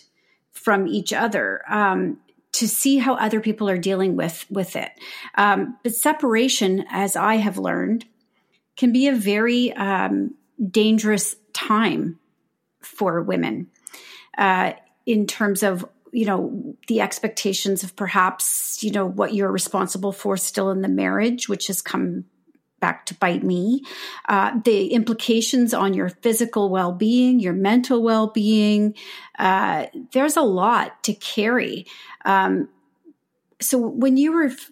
from 0.63 0.88
each 0.88 1.13
other. 1.13 1.62
Um, 1.70 2.17
to 2.53 2.67
see 2.67 3.00
how 3.00 3.15
other 3.15 3.39
people 3.39 3.67
are 3.67 3.79
dealing 3.79 4.15
with 4.15 4.46
with 4.50 4.75
it, 4.75 4.91
um, 5.36 5.75
but 5.82 5.96
separation, 5.96 6.86
as 6.91 7.15
I 7.15 7.38
have 7.38 7.58
learned, 7.58 8.05
can 8.77 8.91
be 8.91 9.08
a 9.08 9.15
very 9.15 9.74
um, 9.74 10.36
dangerous 10.70 11.36
time 11.53 12.20
for 12.79 13.22
women 13.22 13.72
uh, 14.38 14.74
in 15.05 15.25
terms 15.25 15.63
of 15.63 15.86
you 16.12 16.25
know 16.25 16.75
the 16.88 17.01
expectations 17.01 17.84
of 17.84 17.96
perhaps 17.96 18.84
you 18.84 18.91
know 18.91 19.05
what 19.05 19.34
you're 19.34 19.51
responsible 19.51 20.12
for 20.12 20.38
still 20.38 20.70
in 20.70 20.82
the 20.82 20.88
marriage 20.88 21.50
which 21.50 21.67
has 21.67 21.82
come 21.82 22.25
back 22.84 23.06
to 23.06 23.16
bite 23.16 23.44
me. 23.44 23.82
Uh, 24.28 24.60
the 24.66 24.88
implications 24.88 25.74
on 25.74 25.94
your 25.94 26.10
physical 26.10 26.70
well 26.70 26.92
being, 26.92 27.40
your 27.40 27.54
mental 27.54 28.04
well 28.04 28.28
being. 28.28 28.94
Uh, 29.40 29.86
there's 30.12 30.36
a 30.36 30.42
lot 30.42 31.02
to 31.04 31.13
carry. 31.13 31.86
Um, 32.25 32.68
so 33.62 33.78
when 33.78 34.18
you 34.18 34.34
were 34.34 34.48
f- 34.48 34.70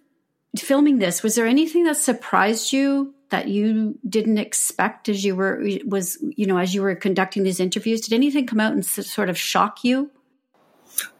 filming 0.57 0.99
this, 0.99 1.23
was 1.23 1.35
there 1.35 1.47
anything 1.47 1.85
that 1.85 1.95
surprised 1.95 2.73
you 2.73 3.15
that 3.29 3.47
you 3.47 3.97
didn't 4.09 4.39
expect 4.39 5.07
as 5.07 5.23
you 5.23 5.33
were 5.37 5.65
was 5.85 6.17
you 6.35 6.45
know 6.45 6.57
as 6.57 6.75
you 6.75 6.81
were 6.81 6.93
conducting 6.95 7.43
these 7.43 7.61
interviews? 7.61 8.01
Did 8.01 8.13
anything 8.13 8.45
come 8.45 8.59
out 8.59 8.73
and 8.73 8.85
sort 8.85 9.29
of 9.29 9.37
shock 9.37 9.85
you? 9.85 10.11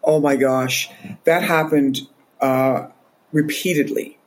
Oh 0.04 0.20
my 0.20 0.36
gosh, 0.36 0.92
that 1.24 1.42
happened 1.42 2.02
uh, 2.42 2.88
repeatedly. 3.32 4.18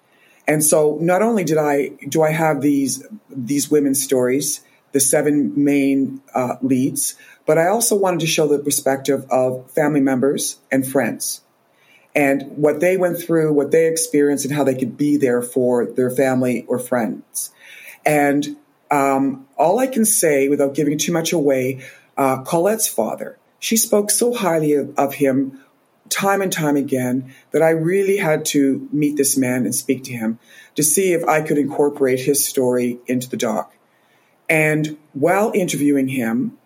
And 0.47 0.63
so 0.63 0.99
not 1.01 1.23
only 1.23 1.45
did 1.45 1.59
I 1.59 1.89
do 2.09 2.23
I 2.23 2.31
have 2.31 2.61
these 2.61 3.07
these 3.31 3.71
women's 3.71 4.03
stories, 4.03 4.61
the 4.93 5.01
seven 5.01 5.53
main 5.65 6.21
uh, 6.35 6.57
leads, 6.63 7.17
but 7.47 7.59
I 7.59 7.69
also 7.69 7.97
wanted 7.97 8.21
to 8.21 8.27
show 8.27 8.47
the 8.47 8.59
perspective 8.59 9.27
of 9.31 9.71
family 9.71 10.01
members 10.01 10.59
and 10.71 10.87
friends 10.87 11.41
and 12.15 12.43
what 12.57 12.81
they 12.81 12.97
went 12.97 13.19
through, 13.19 13.53
what 13.53 13.71
they 13.71 13.89
experienced, 13.89 14.45
and 14.45 14.55
how 14.55 14.65
they 14.65 14.75
could 14.77 14.97
be 14.97 15.17
there 15.17 15.43
for 15.43 15.87
their 15.87 16.11
family 16.11 16.65
or 16.69 16.79
friends. 16.79 17.51
And 18.07 18.57
um, 18.91 19.47
all 19.57 19.79
I 19.79 19.87
can 19.87 20.05
say, 20.05 20.49
without 20.49 20.75
giving 20.75 20.99
too 20.99 21.13
much 21.13 21.33
away, 21.33 21.83
uh, 22.17 22.43
Colette's 22.43 22.87
father, 22.87 23.39
she 23.59 23.77
spoke 23.77 24.11
so 24.11 24.33
highly 24.33 24.75
of, 24.75 24.97
of 24.97 25.15
him 25.15 25.64
time 26.09 26.43
and 26.43 26.53
time 26.53 26.77
again 26.77 27.35
that 27.51 27.63
I 27.63 27.71
really 27.71 28.19
had 28.19 28.45
to 28.47 28.89
meet 28.93 29.17
this 29.17 29.37
man 29.37 29.65
and 29.65 29.75
speak 29.75 30.05
to 30.05 30.13
him 30.13 30.39
to 30.75 30.83
see 30.83 31.13
if 31.13 31.25
I 31.25 31.41
could 31.41 31.59
incorporate 31.59 32.21
his 32.21 32.47
story 32.47 32.99
into 33.07 33.29
the 33.29 33.37
doc. 33.37 33.75
And 34.49 34.99
while 35.13 35.53
interviewing 35.55 36.09
him, 36.09 36.59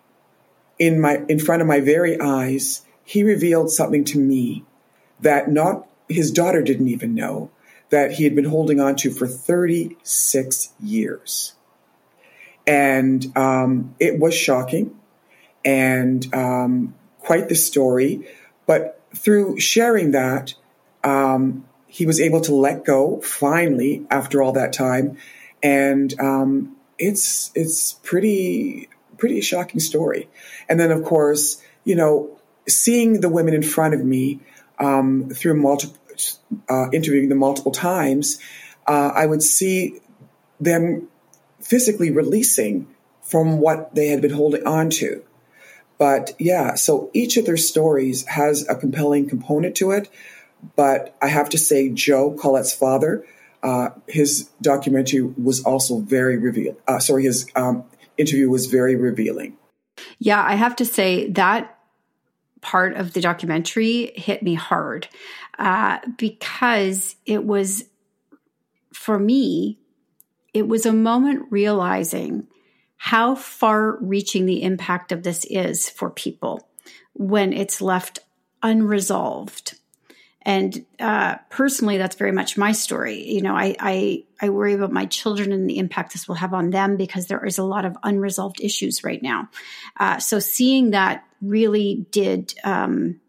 in 0.78 1.00
my 1.00 1.22
in 1.28 1.38
front 1.38 1.62
of 1.62 1.68
my 1.68 1.80
very 1.80 2.20
eyes, 2.20 2.84
he 3.04 3.22
revealed 3.22 3.70
something 3.70 4.04
to 4.04 4.18
me 4.18 4.64
that 5.20 5.50
not 5.50 5.86
his 6.08 6.30
daughter 6.30 6.62
didn't 6.62 6.88
even 6.88 7.14
know 7.14 7.50
that 7.90 8.12
he 8.12 8.24
had 8.24 8.34
been 8.34 8.44
holding 8.44 8.80
on 8.80 8.96
to 8.96 9.10
for 9.10 9.26
36 9.26 10.72
years. 10.80 11.54
And 12.66 13.36
um, 13.36 13.94
it 13.98 14.18
was 14.18 14.34
shocking 14.34 14.98
and 15.64 16.32
um, 16.34 16.94
quite 17.20 17.48
the 17.48 17.54
story. 17.54 18.28
But 18.66 18.97
through 19.14 19.58
sharing 19.60 20.12
that, 20.12 20.54
um, 21.04 21.64
he 21.86 22.06
was 22.06 22.20
able 22.20 22.40
to 22.42 22.54
let 22.54 22.84
go 22.84 23.20
finally 23.20 24.06
after 24.10 24.42
all 24.42 24.52
that 24.52 24.72
time, 24.72 25.16
and 25.62 26.18
um, 26.20 26.76
it's 26.98 27.50
it's 27.54 27.94
pretty 27.94 28.88
pretty 29.16 29.40
shocking 29.40 29.80
story. 29.80 30.28
And 30.68 30.78
then 30.78 30.90
of 30.90 31.02
course, 31.04 31.62
you 31.84 31.96
know, 31.96 32.38
seeing 32.68 33.20
the 33.20 33.28
women 33.28 33.54
in 33.54 33.62
front 33.62 33.94
of 33.94 34.04
me 34.04 34.40
um, 34.78 35.30
through 35.30 35.60
multiple 35.60 35.96
uh, 36.68 36.90
interviewing 36.92 37.28
them 37.28 37.38
multiple 37.38 37.72
times, 37.72 38.38
uh, 38.86 39.12
I 39.14 39.26
would 39.26 39.42
see 39.42 40.00
them 40.60 41.08
physically 41.60 42.10
releasing 42.10 42.86
from 43.22 43.58
what 43.58 43.94
they 43.94 44.08
had 44.08 44.20
been 44.20 44.32
holding 44.32 44.66
on 44.66 44.90
to. 44.90 45.22
But 45.98 46.32
yeah, 46.38 46.74
so 46.74 47.10
each 47.12 47.36
of 47.36 47.44
their 47.44 47.56
stories 47.56 48.24
has 48.26 48.66
a 48.68 48.76
compelling 48.76 49.28
component 49.28 49.74
to 49.76 49.90
it. 49.90 50.08
But 50.76 51.16
I 51.20 51.28
have 51.28 51.48
to 51.50 51.58
say, 51.58 51.88
Joe 51.88 52.32
Colette's 52.32 52.72
father, 52.72 53.24
uh, 53.62 53.90
his 54.06 54.48
documentary 54.62 55.22
was 55.22 55.62
also 55.64 56.00
very 56.00 56.36
revealing. 56.36 56.76
Uh, 56.86 56.98
sorry, 56.98 57.24
his 57.24 57.48
um, 57.56 57.84
interview 58.16 58.48
was 58.48 58.66
very 58.66 58.96
revealing. 58.96 59.56
Yeah, 60.18 60.42
I 60.42 60.54
have 60.54 60.76
to 60.76 60.84
say 60.84 61.28
that 61.30 61.78
part 62.60 62.94
of 62.94 63.12
the 63.12 63.20
documentary 63.20 64.12
hit 64.14 64.42
me 64.42 64.54
hard 64.54 65.08
uh, 65.58 65.98
because 66.16 67.16
it 67.26 67.44
was, 67.44 67.84
for 68.92 69.18
me, 69.18 69.78
it 70.54 70.66
was 70.66 70.86
a 70.86 70.92
moment 70.92 71.46
realizing 71.50 72.46
how 72.98 73.36
far 73.36 73.96
reaching 74.00 74.44
the 74.44 74.62
impact 74.62 75.12
of 75.12 75.22
this 75.22 75.46
is 75.48 75.88
for 75.88 76.10
people 76.10 76.68
when 77.14 77.52
it's 77.52 77.80
left 77.80 78.18
unresolved. 78.62 79.78
And 80.42 80.84
uh, 80.98 81.36
personally, 81.48 81.98
that's 81.98 82.16
very 82.16 82.32
much 82.32 82.56
my 82.56 82.72
story. 82.72 83.28
You 83.28 83.42
know, 83.42 83.54
I, 83.54 83.76
I 83.78 84.24
I 84.40 84.48
worry 84.50 84.72
about 84.72 84.92
my 84.92 85.06
children 85.06 85.52
and 85.52 85.68
the 85.68 85.78
impact 85.78 86.12
this 86.12 86.26
will 86.26 86.36
have 86.36 86.54
on 86.54 86.70
them 86.70 86.96
because 86.96 87.26
there 87.26 87.44
is 87.44 87.58
a 87.58 87.64
lot 87.64 87.84
of 87.84 87.96
unresolved 88.02 88.60
issues 88.60 89.04
right 89.04 89.22
now. 89.22 89.48
Uh, 89.98 90.18
so 90.18 90.38
seeing 90.38 90.90
that 90.90 91.24
really 91.42 92.06
did 92.10 92.54
um, 92.64 93.20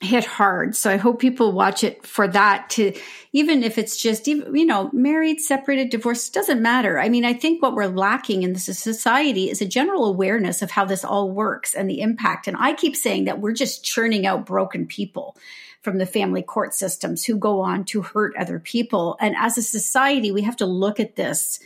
hit 0.00 0.24
hard. 0.24 0.74
So 0.74 0.90
I 0.90 0.96
hope 0.96 1.20
people 1.20 1.52
watch 1.52 1.84
it 1.84 2.06
for 2.06 2.26
that 2.28 2.70
to, 2.70 2.98
even 3.34 3.62
if 3.62 3.76
it's 3.76 4.00
just, 4.00 4.26
you 4.26 4.64
know, 4.64 4.88
married, 4.94 5.40
separated, 5.40 5.90
divorced, 5.90 6.32
doesn't 6.32 6.62
matter. 6.62 6.98
I 6.98 7.10
mean, 7.10 7.26
I 7.26 7.34
think 7.34 7.60
what 7.60 7.74
we're 7.74 7.86
lacking 7.86 8.42
in 8.42 8.54
this 8.54 8.64
society 8.64 9.50
is 9.50 9.60
a 9.60 9.66
general 9.66 10.06
awareness 10.06 10.62
of 10.62 10.70
how 10.70 10.86
this 10.86 11.04
all 11.04 11.30
works 11.30 11.74
and 11.74 11.88
the 11.88 12.00
impact. 12.00 12.48
And 12.48 12.56
I 12.58 12.72
keep 12.72 12.96
saying 12.96 13.26
that 13.26 13.40
we're 13.40 13.52
just 13.52 13.84
churning 13.84 14.24
out 14.24 14.46
broken 14.46 14.86
people 14.86 15.36
from 15.82 15.98
the 15.98 16.06
family 16.06 16.42
court 16.42 16.74
systems 16.74 17.26
who 17.26 17.36
go 17.36 17.60
on 17.60 17.84
to 17.84 18.00
hurt 18.00 18.34
other 18.36 18.58
people. 18.58 19.18
And 19.20 19.34
as 19.38 19.58
a 19.58 19.62
society, 19.62 20.32
we 20.32 20.42
have 20.42 20.56
to 20.56 20.66
look 20.66 20.98
at 20.98 21.16
this 21.16 21.60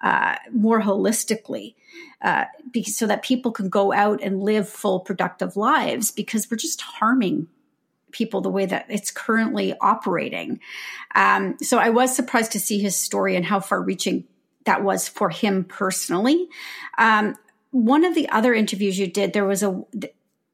uh, 0.00 0.36
more 0.52 0.80
holistically. 0.80 1.74
Uh, 2.22 2.44
so 2.84 3.06
that 3.06 3.22
people 3.22 3.50
can 3.50 3.70
go 3.70 3.92
out 3.94 4.20
and 4.22 4.42
live 4.42 4.68
full 4.68 5.00
productive 5.00 5.56
lives 5.56 6.10
because 6.10 6.50
we're 6.50 6.56
just 6.56 6.82
harming 6.82 7.48
people 8.12 8.40
the 8.40 8.50
way 8.50 8.66
that 8.66 8.86
it's 8.88 9.10
currently 9.10 9.74
operating. 9.80 10.60
Um, 11.14 11.56
so 11.60 11.78
I 11.78 11.90
was 11.90 12.14
surprised 12.14 12.52
to 12.52 12.60
see 12.60 12.78
his 12.78 12.96
story 12.96 13.36
and 13.36 13.44
how 13.44 13.60
far 13.60 13.82
reaching 13.82 14.24
that 14.64 14.82
was 14.82 15.08
for 15.08 15.30
him 15.30 15.64
personally. 15.64 16.48
Um, 16.98 17.34
one 17.70 18.04
of 18.04 18.14
the 18.14 18.28
other 18.28 18.52
interviews 18.52 18.98
you 18.98 19.06
did, 19.06 19.32
there 19.32 19.46
was 19.46 19.62
a, 19.62 19.82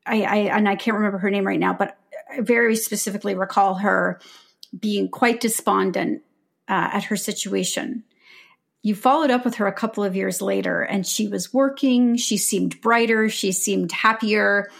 I, 0.04 0.22
I, 0.22 0.36
and 0.56 0.68
I 0.68 0.76
can't 0.76 0.96
remember 0.96 1.18
her 1.18 1.30
name 1.30 1.46
right 1.46 1.58
now, 1.58 1.72
but 1.72 1.98
I 2.30 2.40
very 2.40 2.76
specifically 2.76 3.34
recall 3.34 3.74
her 3.76 4.20
being 4.78 5.08
quite 5.08 5.40
despondent 5.40 6.22
uh, 6.68 6.90
at 6.92 7.04
her 7.04 7.16
situation. 7.16 8.04
You 8.82 8.94
followed 8.94 9.30
up 9.30 9.44
with 9.44 9.56
her 9.56 9.66
a 9.66 9.72
couple 9.72 10.04
of 10.04 10.14
years 10.14 10.40
later, 10.40 10.82
and 10.82 11.06
she 11.06 11.26
was 11.26 11.52
working. 11.52 12.16
She 12.16 12.36
seemed 12.36 12.80
brighter. 12.80 13.28
She 13.28 13.50
seemed 13.50 13.90
happier 13.90 14.70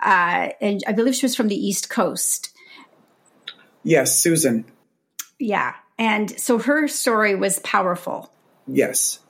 uh, 0.00 0.50
and 0.60 0.82
I 0.86 0.92
believe 0.92 1.14
she 1.14 1.26
was 1.26 1.36
from 1.36 1.48
the 1.48 1.56
East 1.56 1.90
Coast. 1.90 2.52
Yes, 3.82 4.18
Susan. 4.18 4.64
Yeah. 5.38 5.74
And 5.98 6.38
so 6.38 6.58
her 6.58 6.88
story 6.88 7.34
was 7.34 7.58
powerful. 7.60 8.30
Yes. 8.66 9.20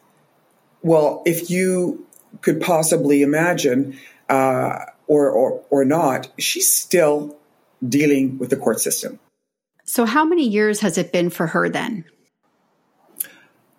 Well, 0.83 1.23
if 1.27 1.51
you 1.51 2.07
could 2.41 2.61
possibly 2.61 3.23
imagine, 3.23 3.99
uh, 4.29 4.87
or, 5.07 5.31
or, 5.31 5.65
or 5.71 5.85
not, 5.85 6.29
she's 6.39 6.75
still 6.75 7.37
dealing 7.87 8.39
with 8.39 8.51
the 8.51 8.57
court 8.57 8.81
system. 8.81 9.19
So, 9.85 10.05
how 10.05 10.25
many 10.25 10.49
years 10.49 10.81
has 10.81 10.99
it 10.99 11.13
been 11.13 11.31
for 11.31 11.47
her 11.49 11.69
then? 11.69 12.05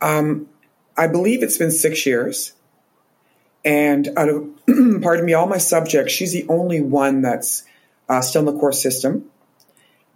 Um, 0.02 0.48
I 0.96 1.08
believe 1.08 1.44
it's 1.44 1.58
been 1.58 1.72
six 1.72 2.06
years. 2.06 2.54
And 3.68 4.08
out 4.16 4.30
of, 4.30 4.50
pardon 5.02 5.26
me, 5.26 5.34
all 5.34 5.46
my 5.46 5.58
subjects, 5.58 6.14
she's 6.14 6.32
the 6.32 6.46
only 6.48 6.80
one 6.80 7.22
that's 7.22 7.66
uh, 8.08 8.22
still 8.22 8.48
in 8.48 8.54
the 8.54 8.58
court 8.58 8.76
system. 8.76 9.26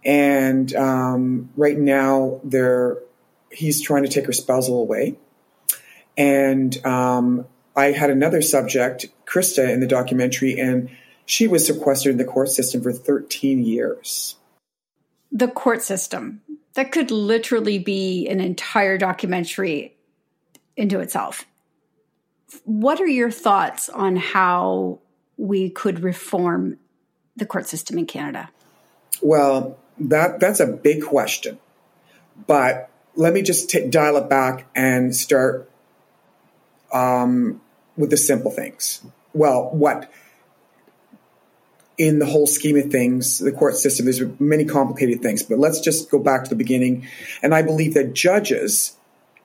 And 0.05 0.73
um, 0.73 1.49
right 1.57 1.77
now, 1.77 2.39
they're, 2.45 2.97
he's 3.51 3.81
trying 3.81 4.03
to 4.03 4.09
take 4.09 4.25
her 4.27 4.31
spousal 4.31 4.79
away. 4.79 5.17
And 6.15 6.85
um, 6.85 7.45
I 7.75 7.87
had 7.87 8.09
another 8.09 8.41
subject, 8.41 9.07
Krista, 9.25 9.69
in 9.69 9.81
the 9.81 9.87
documentary, 9.87 10.57
and 10.57 10.89
she 11.25 11.49
was 11.49 11.67
sequestered 11.67 12.13
in 12.13 12.17
the 12.17 12.23
court 12.23 12.47
system 12.47 12.81
for 12.81 12.93
13 12.93 13.65
years. 13.65 14.37
The 15.29 15.49
court 15.49 15.81
system. 15.81 16.41
That 16.75 16.93
could 16.93 17.11
literally 17.11 17.79
be 17.79 18.29
an 18.29 18.39
entire 18.39 18.97
documentary 18.97 19.93
into 20.77 21.01
itself. 21.01 21.45
What 22.65 22.99
are 22.99 23.07
your 23.07 23.31
thoughts 23.31 23.89
on 23.89 24.15
how 24.15 24.99
we 25.37 25.69
could 25.69 26.01
reform 26.01 26.77
the 27.35 27.45
court 27.45 27.67
system 27.67 27.97
in 27.97 28.05
Canada? 28.05 28.49
Well, 29.21 29.77
that 29.99 30.39
that's 30.39 30.59
a 30.59 30.67
big 30.67 31.03
question. 31.03 31.59
But 32.47 32.89
let 33.15 33.33
me 33.33 33.41
just 33.41 33.69
t- 33.69 33.87
dial 33.87 34.17
it 34.17 34.29
back 34.29 34.67
and 34.75 35.15
start 35.15 35.69
um, 36.91 37.61
with 37.97 38.09
the 38.09 38.17
simple 38.17 38.51
things. 38.51 39.01
Well, 39.33 39.69
what 39.71 40.11
in 41.97 42.19
the 42.19 42.25
whole 42.25 42.47
scheme 42.47 42.77
of 42.77 42.91
things, 42.91 43.39
the 43.39 43.51
court 43.51 43.75
system, 43.75 44.05
there's 44.05 44.21
many 44.39 44.65
complicated 44.65 45.21
things, 45.21 45.43
but 45.43 45.59
let's 45.59 45.79
just 45.79 46.09
go 46.09 46.17
back 46.17 46.43
to 46.43 46.49
the 46.49 46.55
beginning. 46.55 47.07
And 47.43 47.53
I 47.53 47.61
believe 47.61 47.93
that 47.93 48.13
judges 48.13 48.97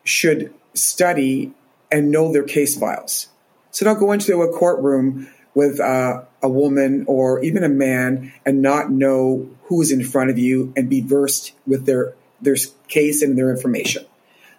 should 0.05 0.55
study 0.73 1.53
and 1.91 2.11
know 2.11 2.33
their 2.33 2.45
case 2.45 2.79
files. 2.79 3.29
So 3.71 3.85
don't 3.85 3.99
go 3.99 4.13
into 4.13 4.43
a 4.43 4.53
courtroom 4.53 5.29
with 5.55 5.81
uh, 5.81 6.23
a 6.43 6.49
woman 6.49 7.05
or 7.09 7.43
even 7.43 7.65
a 7.65 7.69
man 7.69 8.33
and 8.45 8.63
not 8.63 8.91
know 8.91 9.49
who's 9.65 9.91
in 9.91 10.05
front 10.05 10.31
of 10.31 10.39
you 10.39 10.73
and 10.77 10.89
be 10.89 11.01
versed 11.01 11.53
with 11.67 11.87
their 11.87 12.15
their 12.41 12.57
case 12.89 13.23
and 13.23 13.39
their 13.39 13.51
information. 13.51 14.05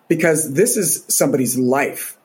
Because 0.07 0.53
this 0.53 0.77
is 0.77 1.05
somebody's 1.07 1.57
life 1.57 2.17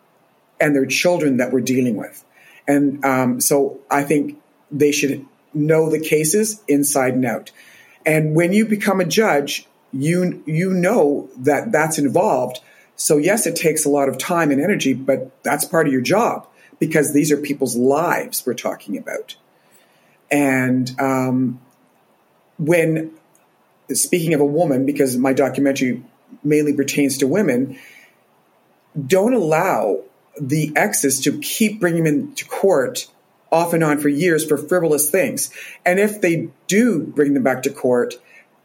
and 0.61 0.75
their 0.75 0.87
children 0.87 1.39
that 1.39 1.53
we're 1.53 1.61
dealing 1.61 1.97
with. 1.97 2.25
And 2.67 3.05
um, 3.05 3.41
so 3.41 3.81
i 3.91 4.03
think 4.03 4.41
they 4.71 4.93
should 4.93 5.27
know 5.53 5.91
the 5.91 6.01
cases 6.01 6.63
inside 6.69 7.15
and 7.15 7.27
out. 7.27 7.51
And 8.07 8.35
when 8.35 8.53
you 8.53 8.67
become 8.67 9.01
a 9.01 9.05
judge 9.05 9.67
you 9.93 10.43
you 10.47 10.73
know 10.73 11.29
that 11.37 11.71
that's 11.71 11.99
involved 11.99 12.61
so 12.97 13.17
yes 13.17 13.47
it 13.47 13.57
takes 13.57 13.85
a 13.85 13.89
lot 13.89 14.09
of 14.09 14.19
time 14.19 14.51
and 14.51 14.61
energy 14.61 14.93
but 14.93 15.31
that's 15.43 15.65
part 15.65 15.87
of 15.87 15.93
your 15.93 16.03
job 16.03 16.47
because 16.79 17.13
these 17.13 17.31
are 17.31 17.37
people's 17.37 17.77
lives 17.77 18.45
we're 18.47 18.55
talking 18.55 18.97
about 18.97 19.37
and 20.31 20.99
um, 20.99 21.61
when 22.59 23.13
speaking 23.97 24.35
of 24.35 24.41
a 24.41 24.45
woman, 24.45 24.87
because 24.87 25.17
my 25.17 25.33
documentary 25.33 26.03
mainly 26.43 26.73
pertains 26.73 27.19
to 27.19 27.27
women, 27.27 27.79
don't 29.07 29.35
allow 29.35 30.01
the 30.41 30.73
exes 30.77 31.21
to 31.21 31.39
keep 31.41 31.81
bringing 31.81 32.05
them 32.05 32.15
into 32.15 32.47
court 32.47 33.09
off 33.51 33.75
and 33.75 33.85
on 33.85 33.99
for 33.99 34.09
years 34.09 34.47
for 34.47 34.57
frivolous 34.57 35.11
things. 35.11 35.53
And 35.85 36.01
if 36.01 36.21
they 36.21 36.49
do 36.69 37.01
bring 37.01 37.35
them 37.35 37.43
back 37.43 37.63
to 37.65 37.71
court, 37.71 38.15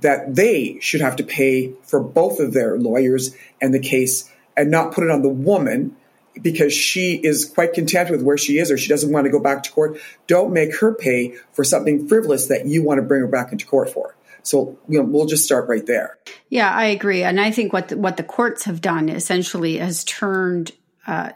that 0.02 0.36
they 0.36 0.78
should 0.80 1.02
have 1.02 1.16
to 1.18 1.24
pay 1.24 1.74
for 1.84 2.00
both 2.00 2.40
of 2.40 2.54
their 2.54 2.78
lawyers 2.78 3.36
and 3.62 3.74
the 3.74 3.80
case 3.80 4.32
and 4.56 4.72
not 4.72 4.94
put 4.94 5.04
it 5.04 5.10
on 5.10 5.22
the 5.22 5.30
woman 5.30 5.96
because 6.42 6.74
she 6.74 7.16
is 7.16 7.46
quite 7.46 7.74
content 7.74 8.10
with 8.10 8.22
where 8.22 8.38
she 8.38 8.60
is 8.60 8.72
or 8.72 8.78
she 8.78 8.90
doesn't 8.90 9.12
want 9.12 9.26
to 9.26 9.32
go 9.32 9.40
back 9.40 9.64
to 9.64 9.72
court. 9.72 10.00
Don't 10.28 10.54
make 10.54 10.76
her 10.78 10.94
pay 10.94 11.36
for 11.52 11.64
something 11.64 12.08
frivolous 12.08 12.48
that 12.48 12.68
you 12.68 12.84
want 12.84 13.00
to 13.00 13.02
bring 13.02 13.22
her 13.22 13.28
back 13.28 13.52
into 13.52 13.66
court 13.66 13.90
for. 13.90 14.16
So 14.44 14.78
you 14.88 15.00
know, 15.00 15.06
we'll 15.06 15.26
just 15.26 15.44
start 15.44 15.68
right 15.68 15.86
there. 15.86 16.18
Yeah, 16.50 16.72
I 16.72 16.86
agree, 16.86 17.24
and 17.24 17.40
I 17.40 17.52
think 17.52 17.74
what 17.74 17.90
the, 17.90 17.98
what 17.98 18.16
the 18.16 18.24
courts 18.24 18.64
have 18.64 18.80
done 18.80 19.10
essentially 19.10 19.78
has 19.78 20.06
turned 20.06 20.72
uh, 21.06 21.32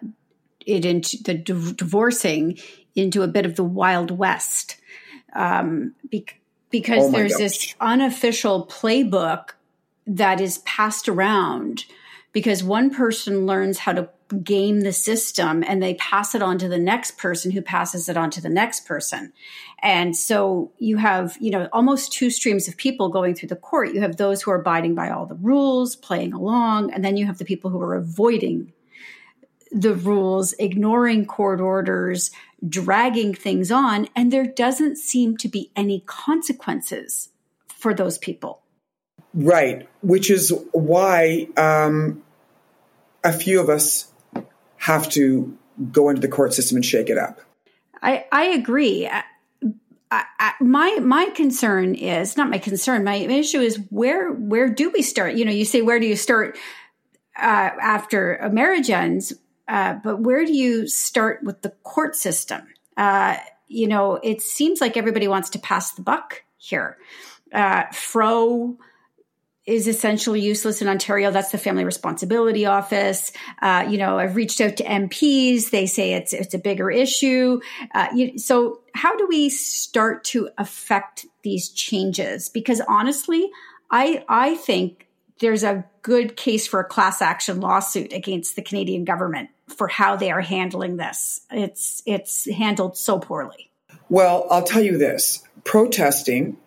it 0.65 0.85
into 0.85 1.21
the 1.21 1.33
divorcing 1.33 2.57
into 2.95 3.21
a 3.21 3.27
bit 3.27 3.45
of 3.45 3.55
the 3.55 3.63
wild 3.65 4.11
west, 4.11 4.77
um, 5.33 5.93
because 6.71 7.05
oh 7.05 7.11
there's 7.11 7.33
gosh. 7.33 7.39
this 7.39 7.75
unofficial 7.79 8.65
playbook 8.67 9.51
that 10.07 10.41
is 10.41 10.59
passed 10.59 11.07
around 11.07 11.85
because 12.33 12.63
one 12.63 12.89
person 12.89 13.45
learns 13.45 13.79
how 13.79 13.93
to 13.93 14.09
game 14.43 14.81
the 14.81 14.93
system 14.93 15.63
and 15.67 15.83
they 15.83 15.93
pass 15.95 16.33
it 16.33 16.41
on 16.41 16.57
to 16.57 16.69
the 16.69 16.79
next 16.79 17.17
person 17.17 17.51
who 17.51 17.61
passes 17.61 18.07
it 18.07 18.15
on 18.15 18.29
to 18.31 18.41
the 18.41 18.49
next 18.49 18.85
person. 18.85 19.33
And 19.79 20.15
so 20.15 20.71
you 20.77 20.97
have, 20.97 21.37
you 21.41 21.51
know, 21.51 21.67
almost 21.73 22.13
two 22.13 22.29
streams 22.29 22.67
of 22.67 22.77
people 22.77 23.09
going 23.09 23.35
through 23.35 23.49
the 23.49 23.55
court. 23.55 23.93
You 23.93 24.01
have 24.01 24.17
those 24.17 24.41
who 24.41 24.51
are 24.51 24.59
abiding 24.59 24.95
by 24.95 25.09
all 25.09 25.25
the 25.25 25.35
rules, 25.35 25.95
playing 25.95 26.33
along, 26.33 26.93
and 26.93 27.03
then 27.03 27.17
you 27.17 27.25
have 27.25 27.39
the 27.39 27.45
people 27.45 27.71
who 27.71 27.81
are 27.81 27.95
avoiding 27.95 28.71
the 29.71 29.95
rules, 29.95 30.53
ignoring 30.59 31.25
court 31.25 31.61
orders, 31.61 32.31
dragging 32.67 33.33
things 33.33 33.71
on, 33.71 34.07
and 34.15 34.31
there 34.31 34.45
doesn't 34.45 34.97
seem 34.97 35.37
to 35.37 35.47
be 35.47 35.71
any 35.75 36.03
consequences 36.05 37.29
for 37.67 37.93
those 37.93 38.17
people. 38.17 38.61
Right, 39.33 39.87
which 40.01 40.29
is 40.29 40.53
why 40.71 41.47
um, 41.57 42.21
a 43.23 43.31
few 43.31 43.59
of 43.59 43.69
us 43.69 44.11
have 44.77 45.09
to 45.09 45.57
go 45.91 46.09
into 46.09 46.21
the 46.21 46.27
court 46.27 46.53
system 46.53 46.75
and 46.77 46.85
shake 46.85 47.09
it 47.09 47.17
up. 47.17 47.39
I, 48.01 48.25
I 48.31 48.45
agree. 48.45 49.07
I, 49.07 49.23
I, 50.11 50.53
my 50.59 50.99
my 50.99 51.29
concern 51.29 51.95
is 51.95 52.35
not 52.35 52.49
my 52.49 52.57
concern. 52.57 53.05
My 53.05 53.15
issue 53.15 53.61
is 53.61 53.79
where 53.89 54.31
where 54.31 54.67
do 54.67 54.89
we 54.89 55.01
start? 55.01 55.35
You 55.35 55.45
know, 55.45 55.51
you 55.51 55.63
say 55.63 55.81
where 55.81 55.99
do 55.99 56.05
you 56.05 56.17
start 56.17 56.57
uh, 57.37 57.69
after 57.81 58.35
a 58.35 58.49
marriage 58.49 58.89
ends, 58.89 59.33
uh, 59.71 59.93
but 60.03 60.19
where 60.19 60.45
do 60.45 60.53
you 60.53 60.85
start 60.85 61.41
with 61.43 61.61
the 61.61 61.69
court 61.83 62.13
system? 62.17 62.61
Uh, 62.97 63.37
you 63.69 63.87
know, 63.87 64.15
it 64.21 64.41
seems 64.41 64.81
like 64.81 64.97
everybody 64.97 65.29
wants 65.29 65.51
to 65.51 65.59
pass 65.59 65.93
the 65.93 66.01
buck 66.01 66.43
here. 66.57 66.97
Uh, 67.53 67.85
Fro 67.93 68.77
is 69.65 69.87
essentially 69.87 70.41
useless 70.41 70.81
in 70.81 70.89
Ontario. 70.89 71.31
That's 71.31 71.51
the 71.51 71.57
Family 71.57 71.85
Responsibility 71.85 72.65
Office. 72.65 73.31
Uh, 73.61 73.87
you 73.89 73.97
know, 73.97 74.19
I've 74.19 74.35
reached 74.35 74.59
out 74.59 74.75
to 74.77 74.83
MPs. 74.83 75.69
They 75.69 75.85
say 75.85 76.15
it's 76.15 76.33
it's 76.33 76.53
a 76.53 76.59
bigger 76.59 76.91
issue. 76.91 77.61
Uh, 77.95 78.07
you, 78.13 78.37
so, 78.37 78.81
how 78.93 79.15
do 79.15 79.25
we 79.25 79.49
start 79.49 80.25
to 80.25 80.49
affect 80.57 81.25
these 81.43 81.69
changes? 81.69 82.49
Because 82.49 82.81
honestly, 82.89 83.49
I 83.89 84.25
I 84.27 84.55
think 84.55 85.07
there's 85.41 85.63
a 85.63 85.83
good 86.03 86.37
case 86.37 86.67
for 86.67 86.79
a 86.79 86.85
class 86.85 87.21
action 87.21 87.59
lawsuit 87.59 88.13
against 88.13 88.55
the 88.55 88.61
Canadian 88.61 89.03
government 89.03 89.49
for 89.67 89.87
how 89.87 90.15
they 90.15 90.31
are 90.31 90.41
handling 90.41 90.97
this. 90.97 91.41
It's 91.51 92.01
it's 92.05 92.49
handled 92.49 92.95
so 92.95 93.19
poorly. 93.19 93.69
Well, 94.07 94.47
I'll 94.49 94.63
tell 94.63 94.81
you 94.81 94.97
this: 94.97 95.43
protesting 95.63 96.57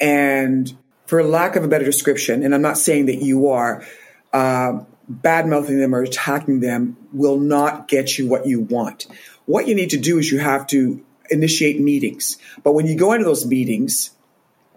and 0.00 0.76
for 1.06 1.22
lack 1.22 1.56
of 1.56 1.64
a 1.64 1.68
better 1.68 1.84
description, 1.84 2.42
and 2.42 2.54
I'm 2.54 2.62
not 2.62 2.78
saying 2.78 3.06
that 3.06 3.22
you 3.22 3.48
are, 3.48 3.86
uh, 4.32 4.80
bad 5.08 5.46
mouthing 5.46 5.78
them 5.78 5.94
or 5.94 6.02
attacking 6.02 6.60
them 6.60 6.96
will 7.12 7.38
not 7.38 7.88
get 7.88 8.18
you 8.18 8.26
what 8.26 8.46
you 8.46 8.60
want. 8.60 9.06
What 9.46 9.68
you 9.68 9.74
need 9.74 9.90
to 9.90 9.98
do 9.98 10.18
is 10.18 10.32
you 10.32 10.38
have 10.38 10.66
to 10.68 11.04
initiate 11.30 11.80
meetings. 11.80 12.38
But 12.62 12.72
when 12.72 12.86
you 12.86 12.96
go 12.96 13.12
into 13.12 13.24
those 13.24 13.46
meetings, 13.46 14.10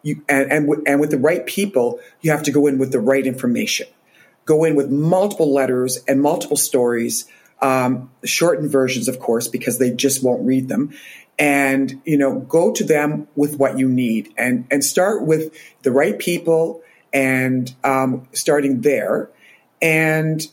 you 0.03 0.23
and 0.29 0.51
and, 0.51 0.67
w- 0.67 0.83
and 0.85 0.99
with 0.99 1.11
the 1.11 1.17
right 1.17 1.45
people, 1.45 1.99
you 2.21 2.31
have 2.31 2.43
to 2.43 2.51
go 2.51 2.67
in 2.67 2.77
with 2.77 2.91
the 2.91 2.99
right 2.99 3.25
information. 3.25 3.87
Go 4.45 4.63
in 4.63 4.75
with 4.75 4.89
multiple 4.89 5.53
letters 5.53 5.99
and 6.07 6.21
multiple 6.21 6.55
stories, 6.55 7.25
um, 7.61 8.09
shortened 8.23 8.71
versions, 8.71 9.07
of 9.07 9.19
course, 9.19 9.47
because 9.47 9.77
they 9.77 9.91
just 9.91 10.23
won't 10.23 10.45
read 10.45 10.69
them, 10.69 10.93
and 11.37 12.01
you 12.05 12.17
know 12.17 12.39
go 12.39 12.71
to 12.71 12.83
them 12.83 13.27
with 13.35 13.57
what 13.57 13.77
you 13.77 13.89
need 13.89 14.33
and 14.37 14.65
and 14.71 14.83
start 14.83 15.25
with 15.25 15.53
the 15.83 15.91
right 15.91 16.17
people 16.17 16.81
and 17.13 17.73
um, 17.83 18.27
starting 18.33 18.81
there. 18.81 19.29
And 19.81 20.47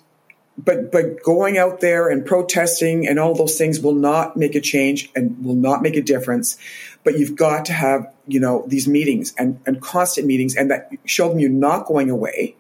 but 0.57 0.93
but 0.93 1.23
going 1.23 1.59
out 1.59 1.81
there 1.81 2.09
and 2.09 2.25
protesting 2.25 3.07
and 3.09 3.19
all 3.19 3.35
those 3.35 3.59
things 3.59 3.81
will 3.81 3.95
not 3.95 4.37
make 4.37 4.55
a 4.55 4.61
change 4.61 5.11
and 5.15 5.45
will 5.45 5.55
not 5.55 5.83
make 5.83 5.97
a 5.97 6.03
difference 6.03 6.57
but 7.05 7.19
you've 7.19 7.37
got 7.37 7.65
to 7.67 7.73
have 7.73 8.13
you 8.27 8.41
know 8.41 8.65
these 8.67 8.89
meetings 8.89 9.35
and, 9.39 9.61
and 9.67 9.81
constant 9.81 10.27
meetings 10.27 10.57
and 10.57 10.71
that 10.71 10.91
show 11.05 11.29
them 11.29 11.39
you're 11.39 11.51
not 11.51 11.87
going 11.87 12.11
away 12.11 12.57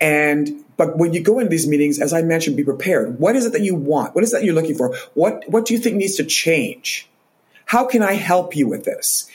and 0.00 0.64
but 0.76 0.96
when 0.96 1.12
you 1.12 1.20
go 1.20 1.38
into 1.38 1.50
these 1.50 1.66
meetings 1.66 2.00
as 2.00 2.12
i 2.12 2.22
mentioned 2.22 2.56
be 2.56 2.64
prepared 2.64 3.18
what 3.18 3.36
is 3.36 3.44
it 3.44 3.52
that 3.52 3.62
you 3.62 3.74
want 3.74 4.14
what 4.14 4.24
is 4.24 4.32
that 4.32 4.44
you're 4.44 4.54
looking 4.54 4.76
for 4.76 4.94
what 5.14 5.42
what 5.48 5.66
do 5.66 5.74
you 5.74 5.80
think 5.80 5.96
needs 5.96 6.16
to 6.16 6.24
change 6.24 7.08
how 7.72 7.86
can 7.86 8.02
I 8.02 8.12
help 8.12 8.54
you 8.54 8.68
with 8.68 8.84
this? 8.84 9.30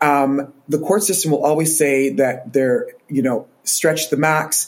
Um, 0.00 0.54
the 0.66 0.78
court 0.78 1.02
system 1.02 1.30
will 1.30 1.44
always 1.44 1.76
say 1.76 2.08
that 2.14 2.50
they're, 2.50 2.86
you 3.08 3.20
know, 3.20 3.46
stretch 3.64 4.08
the 4.08 4.16
max. 4.16 4.66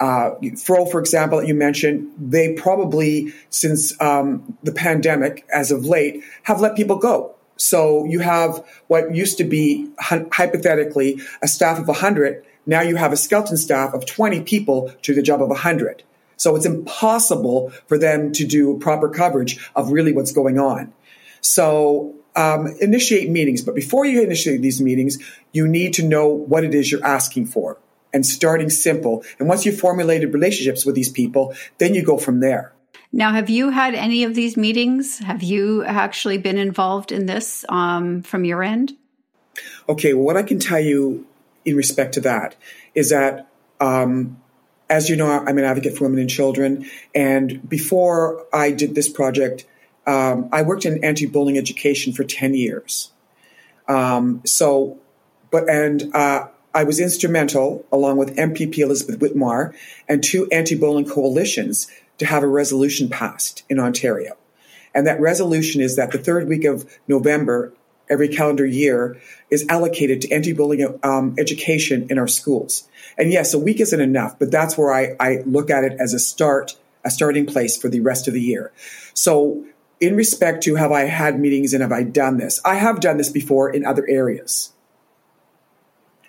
Uh, 0.00 0.30
Fro, 0.60 0.84
for 0.84 0.98
example, 0.98 1.38
that 1.38 1.46
you 1.46 1.54
mentioned, 1.54 2.12
they 2.18 2.54
probably, 2.54 3.32
since 3.48 3.98
um, 4.00 4.58
the 4.64 4.72
pandemic, 4.72 5.46
as 5.52 5.70
of 5.70 5.86
late, 5.86 6.24
have 6.42 6.60
let 6.60 6.74
people 6.74 6.96
go. 6.96 7.36
So 7.56 8.04
you 8.04 8.20
have 8.20 8.64
what 8.88 9.14
used 9.14 9.38
to 9.38 9.44
be 9.44 9.90
hypothetically 10.00 11.20
a 11.42 11.48
staff 11.48 11.78
of 11.78 11.86
100. 11.86 12.44
Now 12.66 12.80
you 12.80 12.96
have 12.96 13.12
a 13.12 13.16
skeleton 13.16 13.56
staff 13.56 13.94
of 13.94 14.06
20 14.06 14.42
people 14.42 14.92
to 15.02 15.14
the 15.14 15.22
job 15.22 15.42
of 15.42 15.48
100. 15.48 16.02
So 16.36 16.56
it's 16.56 16.66
impossible 16.66 17.70
for 17.86 17.96
them 17.96 18.32
to 18.32 18.46
do 18.46 18.78
proper 18.78 19.08
coverage 19.08 19.70
of 19.76 19.92
really 19.92 20.12
what's 20.12 20.32
going 20.32 20.58
on. 20.58 20.92
So 21.40 22.14
um, 22.36 22.74
initiate 22.80 23.30
meetings, 23.30 23.62
but 23.62 23.74
before 23.74 24.04
you 24.04 24.22
initiate 24.22 24.60
these 24.60 24.80
meetings, 24.80 25.18
you 25.52 25.68
need 25.68 25.94
to 25.94 26.02
know 26.02 26.28
what 26.28 26.64
it 26.64 26.74
is 26.74 26.90
you're 26.90 27.04
asking 27.04 27.46
for 27.46 27.78
and 28.12 28.26
starting 28.26 28.70
simple. 28.70 29.24
And 29.38 29.48
once 29.48 29.64
you've 29.64 29.78
formulated 29.78 30.34
relationships 30.34 30.84
with 30.84 30.94
these 30.94 31.10
people, 31.10 31.54
then 31.78 31.94
you 31.94 32.02
go 32.02 32.18
from 32.18 32.40
there. 32.40 32.73
Now, 33.14 33.30
have 33.30 33.48
you 33.48 33.70
had 33.70 33.94
any 33.94 34.24
of 34.24 34.34
these 34.34 34.56
meetings? 34.56 35.20
Have 35.20 35.40
you 35.40 35.84
actually 35.84 36.36
been 36.36 36.58
involved 36.58 37.12
in 37.12 37.26
this 37.26 37.64
um, 37.68 38.22
from 38.22 38.44
your 38.44 38.60
end? 38.60 38.96
Okay, 39.88 40.14
well, 40.14 40.24
what 40.24 40.36
I 40.36 40.42
can 40.42 40.58
tell 40.58 40.80
you 40.80 41.24
in 41.64 41.76
respect 41.76 42.14
to 42.14 42.20
that 42.22 42.56
is 42.92 43.10
that, 43.10 43.46
um, 43.80 44.42
as 44.90 45.08
you 45.08 45.14
know, 45.14 45.30
I'm 45.30 45.56
an 45.58 45.62
advocate 45.62 45.96
for 45.96 46.04
women 46.04 46.18
and 46.18 46.28
children. 46.28 46.86
And 47.14 47.66
before 47.68 48.46
I 48.52 48.72
did 48.72 48.96
this 48.96 49.08
project, 49.08 49.64
um, 50.08 50.48
I 50.50 50.62
worked 50.62 50.84
in 50.84 51.04
anti 51.04 51.26
bullying 51.26 51.56
education 51.56 52.12
for 52.12 52.24
10 52.24 52.54
years. 52.54 53.12
Um, 53.86 54.42
so, 54.44 54.98
but, 55.52 55.68
and 55.68 56.12
uh, 56.16 56.48
I 56.74 56.82
was 56.82 56.98
instrumental, 56.98 57.86
along 57.92 58.16
with 58.16 58.34
MPP 58.36 58.78
Elizabeth 58.78 59.20
Witmer 59.20 59.72
and 60.08 60.24
two 60.24 60.48
anti 60.50 60.74
bullying 60.74 61.08
coalitions, 61.08 61.88
to 62.18 62.26
have 62.26 62.42
a 62.42 62.48
resolution 62.48 63.08
passed 63.08 63.64
in 63.68 63.78
Ontario. 63.78 64.36
And 64.94 65.06
that 65.06 65.20
resolution 65.20 65.80
is 65.80 65.96
that 65.96 66.12
the 66.12 66.18
third 66.18 66.48
week 66.48 66.64
of 66.64 66.88
November, 67.08 67.72
every 68.08 68.28
calendar 68.28 68.64
year, 68.64 69.20
is 69.50 69.66
allocated 69.68 70.20
to 70.22 70.30
anti 70.30 70.52
bullying 70.52 70.98
um, 71.02 71.34
education 71.38 72.06
in 72.10 72.18
our 72.18 72.28
schools. 72.28 72.88
And 73.18 73.32
yes, 73.32 73.54
a 73.54 73.58
week 73.58 73.80
isn't 73.80 74.00
enough, 74.00 74.38
but 74.38 74.50
that's 74.50 74.78
where 74.78 74.92
I, 74.92 75.16
I 75.18 75.42
look 75.44 75.70
at 75.70 75.84
it 75.84 75.96
as 75.98 76.14
a 76.14 76.18
start, 76.18 76.76
a 77.04 77.10
starting 77.10 77.46
place 77.46 77.76
for 77.76 77.88
the 77.88 78.00
rest 78.00 78.28
of 78.28 78.34
the 78.34 78.40
year. 78.40 78.72
So 79.14 79.64
in 80.00 80.16
respect 80.16 80.62
to 80.64 80.76
have 80.76 80.92
I 80.92 81.02
had 81.02 81.38
meetings 81.38 81.72
and 81.72 81.82
have 81.82 81.92
I 81.92 82.02
done 82.02 82.38
this? 82.38 82.60
I 82.64 82.74
have 82.76 83.00
done 83.00 83.16
this 83.16 83.30
before 83.30 83.70
in 83.70 83.84
other 83.84 84.06
areas. 84.08 84.72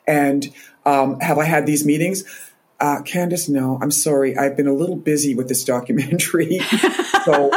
And 0.07 0.53
um, 0.85 1.19
have 1.19 1.37
I 1.37 1.45
had 1.45 1.65
these 1.65 1.85
meetings? 1.85 2.23
Uh, 2.79 3.01
Candace, 3.03 3.47
no, 3.47 3.79
I'm 3.81 3.91
sorry. 3.91 4.37
I've 4.37 4.57
been 4.57 4.67
a 4.67 4.73
little 4.73 4.97
busy 4.97 5.33
with 5.33 5.47
this 5.47 5.63
documentary. 5.63 6.59
so. 7.23 7.49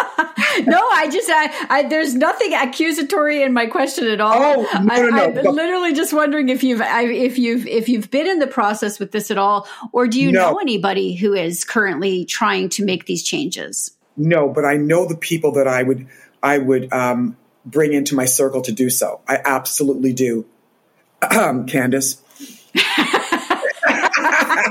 no, 0.65 0.89
I 0.93 1.09
just, 1.11 1.29
I, 1.29 1.67
I, 1.69 1.83
there's 1.89 2.15
nothing 2.15 2.55
accusatory 2.55 3.43
in 3.43 3.53
my 3.53 3.67
question 3.67 4.07
at 4.07 4.21
all. 4.21 4.35
Oh, 4.37 4.63
no, 4.83 4.95
I, 4.95 5.01
no, 5.01 5.09
no. 5.09 5.41
I'm 5.41 5.57
literally 5.57 5.93
just 5.93 6.13
wondering 6.13 6.49
if 6.49 6.63
you've, 6.63 6.81
if 6.83 7.37
you've, 7.37 7.67
if 7.67 7.89
you've 7.89 8.11
been 8.11 8.29
in 8.29 8.39
the 8.39 8.47
process 8.47 9.01
with 9.01 9.11
this 9.11 9.31
at 9.31 9.39
all, 9.39 9.67
or 9.93 10.07
do 10.07 10.21
you 10.21 10.31
no. 10.31 10.53
know 10.53 10.59
anybody 10.59 11.15
who 11.15 11.35
is 11.35 11.65
currently 11.65 12.25
trying 12.25 12.69
to 12.71 12.85
make 12.85 13.07
these 13.07 13.25
changes? 13.25 13.97
No, 14.17 14.49
but 14.49 14.65
I 14.65 14.77
know 14.77 15.07
the 15.07 15.17
people 15.17 15.53
that 15.53 15.67
I 15.67 15.83
would 15.83 16.07
I 16.43 16.59
would 16.59 16.93
um, 16.93 17.37
bring 17.65 17.93
into 17.93 18.15
my 18.15 18.25
circle 18.25 18.63
to 18.63 18.73
do 18.73 18.91
so. 18.91 19.21
I 19.29 19.39
absolutely 19.45 20.13
do. 20.13 20.47
Um, 21.23 21.67
Candace. 21.67 22.23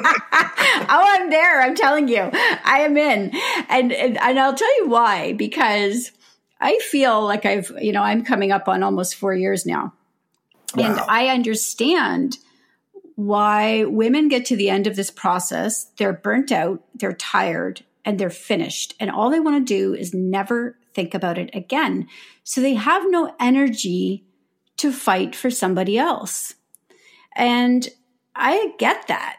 oh, 0.90 1.06
I'm 1.10 1.30
there. 1.30 1.62
I'm 1.62 1.76
telling 1.76 2.08
you, 2.08 2.30
I 2.32 2.80
am 2.82 2.98
in, 2.98 3.32
and, 3.70 3.92
and 3.92 4.18
and 4.18 4.40
I'll 4.40 4.56
tell 4.56 4.78
you 4.78 4.90
why. 4.90 5.34
Because 5.34 6.12
I 6.60 6.80
feel 6.80 7.24
like 7.24 7.46
I've, 7.46 7.72
you 7.80 7.92
know, 7.92 8.04
I'm 8.04 8.24
coming 8.24 8.52
up 8.52 8.68
on 8.68 8.84
almost 8.84 9.16
four 9.16 9.34
years 9.34 9.66
now, 9.66 9.94
wow. 10.76 10.86
and 10.86 11.00
I 11.00 11.28
understand 11.28 12.38
why 13.16 13.84
women 13.86 14.28
get 14.28 14.46
to 14.46 14.56
the 14.56 14.70
end 14.70 14.86
of 14.86 14.96
this 14.96 15.10
process. 15.10 15.86
They're 15.98 16.14
burnt 16.14 16.52
out. 16.52 16.84
They're 16.94 17.14
tired 17.14 17.84
and 18.06 18.20
they're 18.20 18.30
finished. 18.30 18.94
And 19.00 19.10
all 19.10 19.32
they 19.32 19.40
want 19.40 19.68
to 19.68 19.74
do 19.74 19.94
is 19.94 20.14
never 20.14 20.78
think 20.94 21.16
about 21.16 21.38
it 21.38 21.50
again. 21.54 22.08
So 22.44 22.62
they 22.62 22.76
have 22.76 23.04
no 23.10 23.36
energy 23.40 24.24
to 24.78 24.92
fight 24.92 25.36
for 25.36 25.50
somebody 25.50 25.98
else. 25.98 26.54
And 27.36 27.88
I 28.36 28.74
get 28.78 29.08
that. 29.08 29.38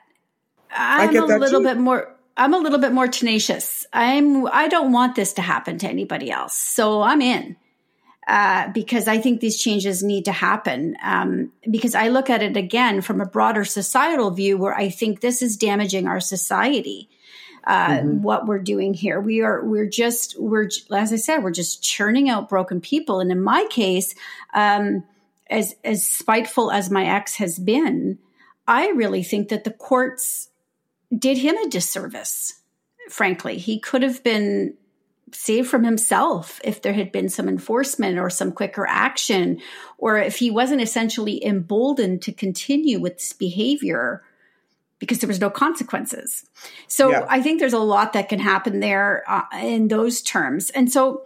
I'm 0.70 1.16
a 1.16 1.37
little 1.37 1.61
too. 1.61 1.66
bit 1.66 1.78
more 1.78 2.14
I'm 2.37 2.54
a 2.54 2.59
little 2.59 2.78
bit 2.78 2.92
more 2.92 3.09
tenacious. 3.09 3.87
I'm 3.92 4.46
I 4.46 4.68
don't 4.68 4.92
want 4.92 5.16
this 5.16 5.35
to 5.35 5.42
happen 5.42 5.78
to 5.78 5.88
anybody 5.88 6.31
else. 6.31 6.54
So 6.54 7.02
I'm 7.02 7.20
in. 7.20 7.57
Uh, 8.26 8.68
because 8.74 9.09
I 9.09 9.16
think 9.16 9.40
these 9.40 9.59
changes 9.59 10.02
need 10.02 10.26
to 10.26 10.33
happen. 10.33 10.98
Um, 11.02 11.50
because 11.70 11.94
I 11.94 12.09
look 12.09 12.28
at 12.28 12.42
it 12.42 12.59
again 12.59 13.00
from 13.00 13.22
a 13.22 13.26
broader 13.26 13.64
societal 13.64 14.31
view 14.31 14.59
where 14.59 14.74
I 14.74 14.90
think 14.90 15.22
this 15.22 15.40
is 15.40 15.57
damaging 15.57 16.07
our 16.07 16.20
society 16.20 17.09
uh, 17.68 17.88
mm-hmm. 17.88 18.22
what 18.22 18.46
we're 18.46 18.59
doing 18.59 18.94
here. 18.94 19.20
We 19.20 19.42
are 19.42 19.64
we're 19.64 19.88
just 19.88 20.40
we're 20.40 20.68
as 20.90 21.12
I 21.12 21.16
said 21.16 21.42
we're 21.42 21.50
just 21.50 21.83
churning 21.83 22.28
out 22.28 22.48
broken 22.48 22.81
people. 22.81 23.20
And 23.20 23.31
in 23.31 23.42
my 23.42 23.66
case, 23.70 24.14
um, 24.54 25.04
as 25.48 25.74
as 25.85 26.04
spiteful 26.04 26.70
as 26.70 26.90
my 26.90 27.07
ex 27.07 27.37
has 27.37 27.59
been, 27.59 28.18
I 28.66 28.88
really 28.88 29.22
think 29.22 29.50
that 29.50 29.64
the 29.64 29.70
courts 29.70 30.48
did 31.16 31.38
him 31.38 31.57
a 31.57 31.68
disservice. 31.68 32.61
Frankly, 33.09 33.59
he 33.59 33.81
could 33.81 34.03
have 34.03 34.23
been 34.23 34.75
saved 35.33 35.68
from 35.68 35.85
himself 35.85 36.61
if 36.64 36.83
there 36.83 36.92
had 36.92 37.12
been 37.12 37.29
some 37.29 37.49
enforcement 37.49 38.18
or 38.18 38.31
some 38.31 38.53
quicker 38.53 38.87
action, 38.87 39.61
or 39.99 40.18
if 40.18 40.37
he 40.37 40.51
wasn't 40.51 40.81
essentially 40.81 41.44
emboldened 41.44 42.23
to 42.23 42.33
continue 42.33 43.01
with 43.01 43.18
this 43.18 43.33
behavior 43.33 44.23
because 44.99 45.21
there 45.21 45.29
was 45.29 45.40
no 45.40 45.51
consequences. 45.51 46.44
So 46.88 47.11
yeah. 47.11 47.27
I 47.29 47.40
think 47.40 47.61
there's 47.61 47.73
a 47.73 47.79
lot 47.79 48.14
that 48.14 48.29
can 48.29 48.40
happen 48.40 48.81
there 48.81 49.23
uh, 49.29 49.44
in 49.62 49.88
those 49.88 50.23
terms. 50.23 50.71
And 50.71 50.90
so 50.90 51.25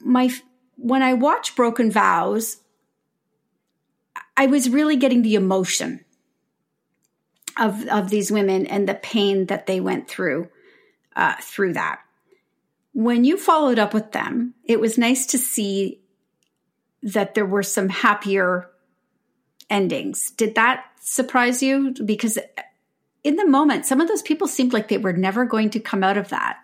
my 0.00 0.30
when 0.76 1.02
I 1.02 1.14
watch 1.14 1.56
Broken 1.56 1.90
Vows, 1.90 2.58
I 4.36 4.46
was 4.46 4.70
really 4.70 4.96
getting 4.96 5.22
the 5.22 5.34
emotion 5.34 6.04
of 7.58 7.86
of 7.88 8.10
these 8.10 8.30
women 8.30 8.66
and 8.66 8.88
the 8.88 8.94
pain 8.94 9.46
that 9.46 9.66
they 9.66 9.80
went 9.80 10.08
through 10.08 10.48
uh, 11.16 11.34
through 11.40 11.74
that. 11.74 12.00
When 12.92 13.24
you 13.24 13.36
followed 13.36 13.78
up 13.78 13.94
with 13.94 14.12
them, 14.12 14.54
it 14.64 14.80
was 14.80 14.98
nice 14.98 15.26
to 15.26 15.38
see 15.38 16.00
that 17.02 17.34
there 17.34 17.46
were 17.46 17.62
some 17.62 17.88
happier 17.88 18.68
endings. 19.68 20.32
Did 20.32 20.56
that 20.56 20.84
surprise 21.00 21.62
you? 21.62 21.94
Because 22.04 22.38
in 23.22 23.36
the 23.36 23.46
moment, 23.46 23.86
some 23.86 24.00
of 24.00 24.08
those 24.08 24.22
people 24.22 24.48
seemed 24.48 24.72
like 24.72 24.88
they 24.88 24.98
were 24.98 25.12
never 25.12 25.44
going 25.44 25.70
to 25.70 25.80
come 25.80 26.02
out 26.02 26.16
of 26.16 26.28
that. 26.30 26.58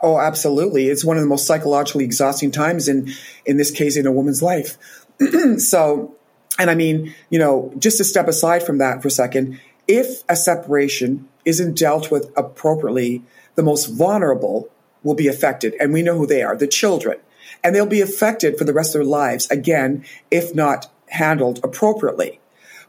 Oh, 0.00 0.18
absolutely. 0.18 0.88
It's 0.88 1.04
one 1.04 1.16
of 1.16 1.22
the 1.22 1.28
most 1.28 1.46
psychologically 1.46 2.04
exhausting 2.04 2.50
times 2.50 2.88
in, 2.88 3.12
in 3.44 3.56
this 3.56 3.70
case, 3.70 3.96
in 3.96 4.06
a 4.06 4.12
woman's 4.12 4.42
life. 4.42 4.78
so, 5.58 6.16
and 6.58 6.70
I 6.70 6.74
mean, 6.74 7.14
you 7.30 7.38
know, 7.38 7.72
just 7.78 7.98
to 7.98 8.04
step 8.04 8.28
aside 8.28 8.62
from 8.62 8.78
that 8.78 9.00
for 9.00 9.08
a 9.08 9.12
second, 9.12 9.60
if 9.86 10.24
a 10.28 10.36
separation 10.36 11.28
isn't 11.44 11.78
dealt 11.78 12.10
with 12.10 12.30
appropriately, 12.36 13.22
the 13.54 13.62
most 13.62 13.86
vulnerable 13.86 14.68
will 15.02 15.14
be 15.14 15.28
affected. 15.28 15.74
And 15.80 15.92
we 15.92 16.02
know 16.02 16.18
who 16.18 16.26
they 16.26 16.42
are, 16.42 16.56
the 16.56 16.66
children. 16.66 17.18
And 17.64 17.74
they'll 17.74 17.86
be 17.86 18.00
affected 18.00 18.58
for 18.58 18.64
the 18.64 18.72
rest 18.72 18.94
of 18.94 19.00
their 19.00 19.10
lives, 19.10 19.50
again, 19.50 20.04
if 20.30 20.54
not 20.54 20.90
handled 21.08 21.60
appropriately. 21.64 22.40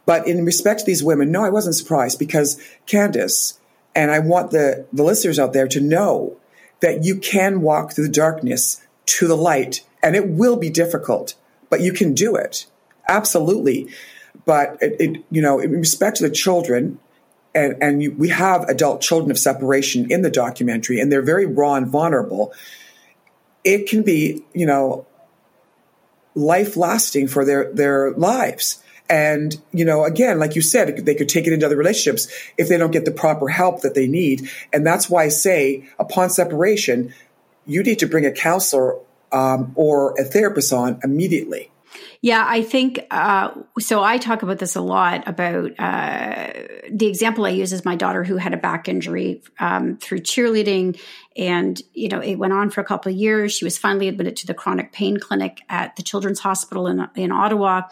But 0.05 0.27
in 0.27 0.43
respect 0.43 0.81
to 0.81 0.85
these 0.85 1.03
women, 1.03 1.31
no, 1.31 1.43
I 1.43 1.49
wasn't 1.49 1.75
surprised 1.75 2.19
because 2.19 2.59
Candace, 2.85 3.59
and 3.95 4.11
I 4.11 4.19
want 4.19 4.51
the, 4.51 4.85
the 4.91 5.03
listeners 5.03 5.39
out 5.39 5.53
there 5.53 5.67
to 5.67 5.79
know 5.79 6.37
that 6.81 7.03
you 7.03 7.17
can 7.17 7.61
walk 7.61 7.93
through 7.93 8.07
the 8.07 8.13
darkness 8.13 8.81
to 9.05 9.27
the 9.27 9.37
light 9.37 9.85
and 10.01 10.15
it 10.15 10.27
will 10.27 10.55
be 10.55 10.69
difficult, 10.69 11.35
but 11.69 11.81
you 11.81 11.93
can 11.93 12.13
do 12.13 12.35
it. 12.35 12.65
Absolutely. 13.09 13.89
But 14.45 14.77
it, 14.81 14.95
it 14.99 15.25
you 15.29 15.41
know, 15.41 15.59
in 15.59 15.71
respect 15.71 16.17
to 16.17 16.23
the 16.23 16.33
children, 16.33 16.99
and, 17.53 17.75
and 17.81 18.01
you, 18.01 18.11
we 18.13 18.29
have 18.29 18.63
adult 18.69 19.01
children 19.01 19.31
of 19.31 19.37
separation 19.39 20.11
in 20.11 20.21
the 20.21 20.29
documentary, 20.29 20.99
and 20.99 21.11
they're 21.11 21.21
very 21.21 21.45
raw 21.45 21.73
and 21.73 21.87
vulnerable. 21.87 22.53
It 23.63 23.89
can 23.89 24.03
be, 24.03 24.45
you 24.53 24.65
know, 24.65 25.05
life 26.35 26.77
lasting 26.77 27.27
for 27.27 27.43
their, 27.43 27.73
their 27.73 28.11
lives. 28.11 28.81
And, 29.09 29.59
you 29.71 29.83
know, 29.83 30.05
again, 30.05 30.37
like 30.37 30.55
you 30.55 30.61
said, 30.61 31.05
they 31.05 31.15
could 31.15 31.27
take 31.27 31.47
it 31.47 31.53
into 31.53 31.65
other 31.65 31.75
relationships 31.75 32.31
if 32.57 32.69
they 32.69 32.77
don't 32.77 32.91
get 32.91 33.05
the 33.05 33.11
proper 33.11 33.49
help 33.49 33.81
that 33.81 33.95
they 33.95 34.07
need. 34.07 34.47
And 34.71 34.85
that's 34.85 35.09
why 35.09 35.23
I 35.23 35.29
say 35.29 35.89
upon 35.97 36.29
separation, 36.29 37.13
you 37.65 37.81
need 37.81 37.99
to 37.99 38.05
bring 38.05 38.27
a 38.27 38.31
counselor 38.31 38.99
um, 39.31 39.71
or 39.75 40.13
a 40.19 40.23
therapist 40.23 40.71
on 40.71 40.99
immediately. 41.03 41.71
Yeah, 42.21 42.45
I 42.47 42.61
think 42.61 42.99
uh, 43.11 43.51
so. 43.79 44.03
I 44.03 44.17
talk 44.17 44.43
about 44.43 44.59
this 44.59 44.75
a 44.75 44.81
lot 44.81 45.27
about 45.27 45.71
uh, 45.79 46.53
the 46.91 47.07
example 47.07 47.45
I 47.45 47.49
use 47.49 47.73
is 47.73 47.85
my 47.85 47.95
daughter 47.95 48.23
who 48.23 48.37
had 48.37 48.53
a 48.53 48.57
back 48.57 48.87
injury 48.87 49.41
um, 49.59 49.97
through 49.97 50.19
cheerleading, 50.19 50.99
and 51.37 51.81
you 51.93 52.09
know 52.09 52.19
it 52.19 52.35
went 52.35 52.53
on 52.53 52.69
for 52.69 52.81
a 52.81 52.83
couple 52.83 53.11
of 53.11 53.17
years. 53.17 53.53
She 53.53 53.65
was 53.65 53.77
finally 53.77 54.07
admitted 54.07 54.35
to 54.37 54.47
the 54.47 54.53
chronic 54.53 54.91
pain 54.91 55.17
clinic 55.17 55.61
at 55.69 55.95
the 55.95 56.03
Children's 56.03 56.39
Hospital 56.39 56.87
in 56.87 57.07
in 57.15 57.31
Ottawa, 57.31 57.83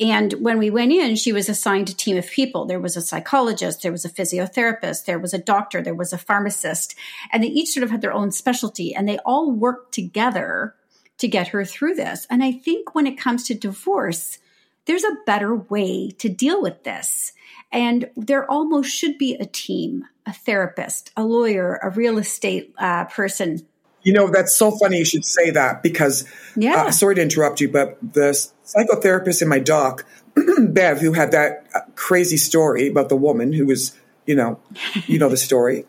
And 0.00 0.32
when 0.40 0.58
we 0.58 0.70
went 0.70 0.92
in, 0.92 1.14
she 1.14 1.32
was 1.32 1.50
assigned 1.50 1.90
a 1.90 1.94
team 1.94 2.16
of 2.16 2.26
people. 2.26 2.64
There 2.64 2.80
was 2.80 2.96
a 2.96 3.02
psychologist, 3.02 3.82
there 3.82 3.92
was 3.92 4.06
a 4.06 4.08
physiotherapist, 4.08 5.04
there 5.04 5.18
was 5.18 5.34
a 5.34 5.38
doctor, 5.38 5.82
there 5.82 5.94
was 5.94 6.14
a 6.14 6.18
pharmacist, 6.18 6.94
and 7.30 7.44
they 7.44 7.48
each 7.48 7.68
sort 7.68 7.84
of 7.84 7.90
had 7.90 8.00
their 8.00 8.14
own 8.14 8.32
specialty 8.32 8.94
and 8.94 9.06
they 9.06 9.18
all 9.18 9.52
worked 9.52 9.92
together 9.92 10.74
to 11.20 11.28
get 11.28 11.48
her 11.48 11.64
through 11.64 11.94
this. 11.94 12.26
And 12.28 12.42
I 12.42 12.52
think 12.52 12.94
when 12.94 13.06
it 13.06 13.18
comes 13.18 13.44
to 13.44 13.54
divorce, 13.54 14.38
there's 14.86 15.04
a 15.04 15.16
better 15.26 15.54
way 15.54 16.10
to 16.18 16.28
deal 16.28 16.60
with 16.60 16.82
this. 16.84 17.32
And 17.70 18.10
there 18.16 18.50
almost 18.50 18.90
should 18.90 19.18
be 19.18 19.34
a 19.34 19.46
team, 19.46 20.06
a 20.26 20.32
therapist, 20.32 21.12
a 21.16 21.24
lawyer, 21.24 21.78
a 21.82 21.90
real 21.90 22.18
estate 22.18 22.74
uh, 22.78 23.04
person. 23.04 23.66
You 24.02 24.14
know, 24.14 24.28
that's 24.28 24.56
so 24.56 24.70
funny 24.70 24.98
you 24.98 25.04
should 25.04 25.24
say 25.24 25.50
that 25.50 25.82
because, 25.82 26.26
yeah. 26.56 26.84
Uh, 26.84 26.90
sorry 26.90 27.14
to 27.16 27.22
interrupt 27.22 27.60
you, 27.60 27.70
but 27.70 27.98
the 28.00 28.30
psychotherapist 28.64 29.42
in 29.42 29.48
my 29.48 29.58
doc, 29.58 30.06
Bev, 30.58 31.00
who 31.00 31.12
had 31.12 31.32
that 31.32 31.66
uh, 31.74 31.80
crazy 31.96 32.38
story 32.38 32.88
about 32.88 33.10
the 33.10 33.16
woman 33.16 33.52
who 33.52 33.66
was, 33.66 33.94
you 34.26 34.34
know, 34.34 34.58
you 35.06 35.18
know 35.18 35.28
the 35.28 35.36
story. 35.36 35.84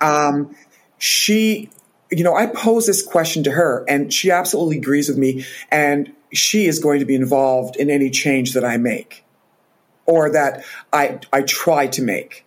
Um, 0.00 0.56
she, 0.98 1.70
you 2.10 2.22
know, 2.22 2.34
I 2.34 2.46
pose 2.46 2.86
this 2.86 3.02
question 3.04 3.42
to 3.44 3.50
her, 3.50 3.84
and 3.88 4.12
she 4.12 4.30
absolutely 4.30 4.78
agrees 4.78 5.08
with 5.08 5.18
me, 5.18 5.44
and 5.70 6.12
she 6.32 6.66
is 6.66 6.78
going 6.78 7.00
to 7.00 7.04
be 7.04 7.14
involved 7.14 7.76
in 7.76 7.90
any 7.90 8.10
change 8.10 8.52
that 8.52 8.64
I 8.64 8.76
make 8.76 9.24
or 10.06 10.30
that 10.30 10.64
I 10.92 11.20
I 11.32 11.42
try 11.42 11.88
to 11.88 12.02
make. 12.02 12.44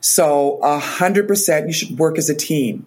So 0.00 0.58
a 0.62 0.78
hundred 0.78 1.28
percent, 1.28 1.66
you 1.66 1.72
should 1.72 1.98
work 1.98 2.18
as 2.18 2.28
a 2.28 2.34
team, 2.34 2.86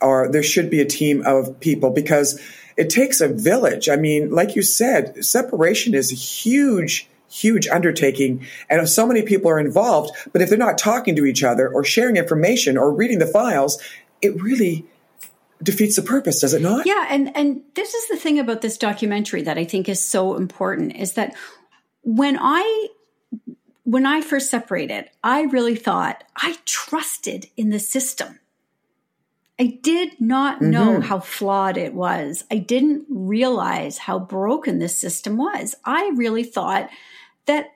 or 0.00 0.30
there 0.30 0.42
should 0.42 0.70
be 0.70 0.80
a 0.80 0.86
team 0.86 1.22
of 1.26 1.60
people 1.60 1.90
because 1.90 2.40
it 2.76 2.90
takes 2.90 3.20
a 3.20 3.28
village. 3.28 3.88
I 3.88 3.96
mean, 3.96 4.30
like 4.30 4.56
you 4.56 4.62
said, 4.62 5.24
separation 5.24 5.94
is 5.94 6.12
a 6.12 6.14
huge, 6.14 7.08
huge 7.30 7.66
undertaking. 7.68 8.46
And 8.68 8.86
so 8.88 9.06
many 9.06 9.22
people 9.22 9.50
are 9.50 9.58
involved, 9.58 10.14
but 10.32 10.42
if 10.42 10.48
they're 10.48 10.58
not 10.58 10.78
talking 10.78 11.16
to 11.16 11.24
each 11.24 11.42
other 11.42 11.68
or 11.68 11.84
sharing 11.84 12.16
information 12.16 12.76
or 12.76 12.92
reading 12.92 13.18
the 13.18 13.26
files, 13.26 13.82
it 14.22 14.40
really 14.40 14.86
defeats 15.62 15.96
the 15.96 16.02
purpose, 16.02 16.40
does 16.40 16.54
it 16.54 16.62
not? 16.62 16.86
Yeah, 16.86 17.06
and 17.08 17.36
and 17.36 17.62
this 17.74 17.94
is 17.94 18.08
the 18.08 18.16
thing 18.16 18.38
about 18.38 18.60
this 18.60 18.78
documentary 18.78 19.42
that 19.42 19.58
I 19.58 19.64
think 19.64 19.88
is 19.88 20.04
so 20.04 20.36
important 20.36 20.96
is 20.96 21.14
that 21.14 21.34
when 22.02 22.38
I 22.40 22.88
when 23.84 24.04
I 24.04 24.20
first 24.20 24.50
separated, 24.50 25.10
I 25.22 25.42
really 25.42 25.76
thought 25.76 26.24
I 26.36 26.56
trusted 26.64 27.48
in 27.56 27.70
the 27.70 27.78
system. 27.78 28.40
I 29.58 29.78
did 29.82 30.20
not 30.20 30.56
mm-hmm. 30.56 30.70
know 30.70 31.00
how 31.00 31.20
flawed 31.20 31.78
it 31.78 31.94
was. 31.94 32.44
I 32.50 32.58
didn't 32.58 33.06
realize 33.08 33.98
how 33.98 34.18
broken 34.18 34.78
this 34.78 34.98
system 34.98 35.36
was. 35.36 35.74
I 35.84 36.10
really 36.14 36.44
thought 36.44 36.90
that 37.46 37.74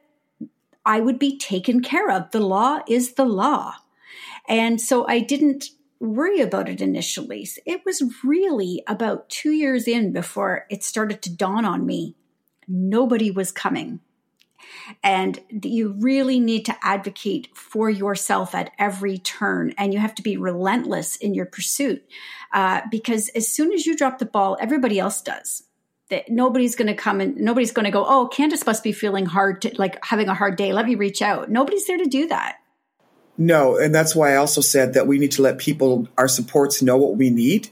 I 0.85 1.01
would 1.01 1.19
be 1.19 1.39
taken 1.39 1.81
care 1.81 2.11
of. 2.11 2.31
The 2.33 2.41
law 2.41 2.81
is 2.89 3.15
the 3.15 3.25
law. 3.25 3.75
And 4.49 4.81
so 4.81 5.07
I 5.07 5.21
didn't 5.21 5.71
worry 6.01 6.41
about 6.41 6.69
it 6.69 6.81
initially. 6.81 7.47
It 7.67 7.83
was 7.85 8.03
really 8.25 8.83
about 8.87 9.29
two 9.29 9.53
years 9.53 9.87
in 9.87 10.13
before 10.13 10.67
it 10.71 10.83
started 10.83 11.23
to 11.23 11.31
dawn 11.35 11.65
on 11.65 11.87
me 11.87 12.17
nobody 12.71 13.31
was 13.31 13.53
coming. 13.53 14.01
And 15.03 15.41
you 15.63 15.97
really 15.99 16.39
need 16.39 16.65
to 16.67 16.77
advocate 16.83 17.49
for 17.57 17.91
yourself 17.91 18.55
at 18.55 18.71
every 18.79 19.19
turn. 19.19 19.75
And 19.77 19.93
you 19.93 19.99
have 19.99 20.15
to 20.17 20.23
be 20.23 20.37
relentless 20.37 21.17
in 21.17 21.35
your 21.35 21.47
pursuit 21.47 22.05
uh, 22.53 22.83
because 22.91 23.29
as 23.31 23.49
soon 23.49 23.73
as 23.73 23.87
you 23.87 23.97
drop 23.97 24.19
the 24.19 24.27
ball, 24.27 24.57
everybody 24.61 24.99
else 24.99 25.21
does. 25.21 25.65
That 26.11 26.29
nobody's 26.29 26.75
going 26.75 26.89
to 26.89 26.95
come 26.95 27.21
and 27.21 27.37
nobody's 27.37 27.71
going 27.71 27.85
to 27.85 27.93
go, 27.93 28.05
oh, 28.05 28.27
Candace 28.27 28.67
must 28.67 28.83
be 28.83 28.91
feeling 28.91 29.27
hard, 29.27 29.63
to, 29.63 29.73
like 29.79 30.05
having 30.05 30.29
a 30.29 30.35
hard 30.35 30.57
day. 30.57 30.73
Let 30.73 30.87
me 30.87 30.97
reach 30.97 31.23
out. 31.23 31.51
Nobody's 31.51 31.87
there 31.87 31.99
to 31.99 32.05
do 32.05 32.27
that. 32.27 32.59
No, 33.41 33.79
and 33.79 33.95
that's 33.95 34.15
why 34.15 34.35
I 34.35 34.37
also 34.37 34.61
said 34.61 34.93
that 34.93 35.07
we 35.07 35.19
need 35.19 35.33
to 35.33 35.43
let 35.43 35.57
people, 35.57 36.07
our 36.19 36.29
supports, 36.29 36.83
know 36.83 36.99
what 36.99 37.17
we 37.17 37.31
need. 37.31 37.71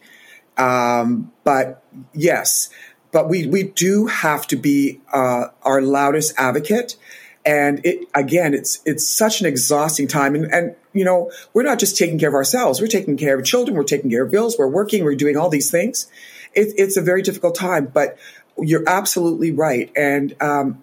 Um, 0.57 1.31
but 1.45 1.85
yes, 2.15 2.71
but 3.13 3.29
we 3.29 3.47
we 3.47 3.65
do 3.65 4.07
have 4.07 4.47
to 4.47 4.57
be 4.57 5.03
uh, 5.13 5.49
our 5.63 5.83
loudest 5.83 6.33
advocate. 6.39 6.97
And 7.45 7.85
it 7.85 8.09
again, 8.15 8.55
it's 8.55 8.81
it's 8.87 9.07
such 9.07 9.43
an 9.43 9.47
exhausting 9.47 10.09
time. 10.09 10.35
And 10.35 10.47
and 10.47 10.75
you 10.95 11.05
know, 11.05 11.31
we're 11.53 11.65
not 11.65 11.79
just 11.79 11.99
taking 11.99 12.19
care 12.19 12.31
of 12.31 12.35
ourselves. 12.35 12.81
We're 12.81 12.87
taking 12.87 13.19
care 13.19 13.39
of 13.39 13.45
children. 13.45 13.77
We're 13.77 13.85
taking 13.85 14.11
care 14.11 14.25
of 14.25 14.31
bills. 14.31 14.57
We're 14.59 14.69
working. 14.69 15.05
We're 15.05 15.17
doing 15.17 15.37
all 15.37 15.51
these 15.51 15.71
things. 15.71 16.11
It, 16.55 16.73
it's 16.79 16.97
a 16.97 17.03
very 17.03 17.21
difficult 17.21 17.55
time. 17.55 17.91
But 17.93 18.17
you're 18.57 18.89
absolutely 18.89 19.53
right. 19.53 19.93
And 19.95 20.35
um, 20.41 20.83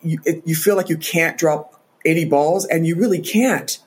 you, 0.00 0.20
it, 0.24 0.44
you 0.46 0.54
feel 0.54 0.76
like 0.76 0.90
you 0.90 0.96
can't 0.96 1.36
drop 1.36 1.80
80 2.04 2.26
balls, 2.26 2.66
and 2.66 2.86
you 2.86 2.94
really 2.94 3.20
can't. 3.20 3.80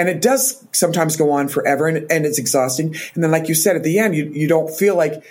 And 0.00 0.08
it 0.08 0.22
does 0.22 0.66
sometimes 0.72 1.16
go 1.16 1.30
on 1.30 1.48
forever, 1.48 1.86
and, 1.86 2.10
and 2.10 2.24
it's 2.24 2.38
exhausting. 2.38 2.94
And 3.14 3.22
then, 3.22 3.30
like 3.30 3.48
you 3.50 3.54
said, 3.54 3.76
at 3.76 3.82
the 3.82 3.98
end, 3.98 4.16
you 4.16 4.30
you 4.32 4.48
don't 4.48 4.70
feel 4.74 4.96
like 4.96 5.22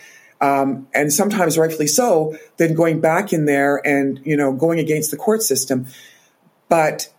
um, 0.41 0.88
and 0.93 1.12
sometimes 1.12 1.58
rightfully 1.58 1.88
so, 1.88 2.38
then 2.58 2.73
going 2.73 3.01
back 3.01 3.34
in 3.34 3.45
there 3.45 3.86
and, 3.86 4.21
you 4.23 4.38
know, 4.38 4.53
going 4.53 4.79
against 4.79 5.12
the 5.12 5.17
court 5.17 5.41
system. 5.41 5.88
But, 6.69 7.12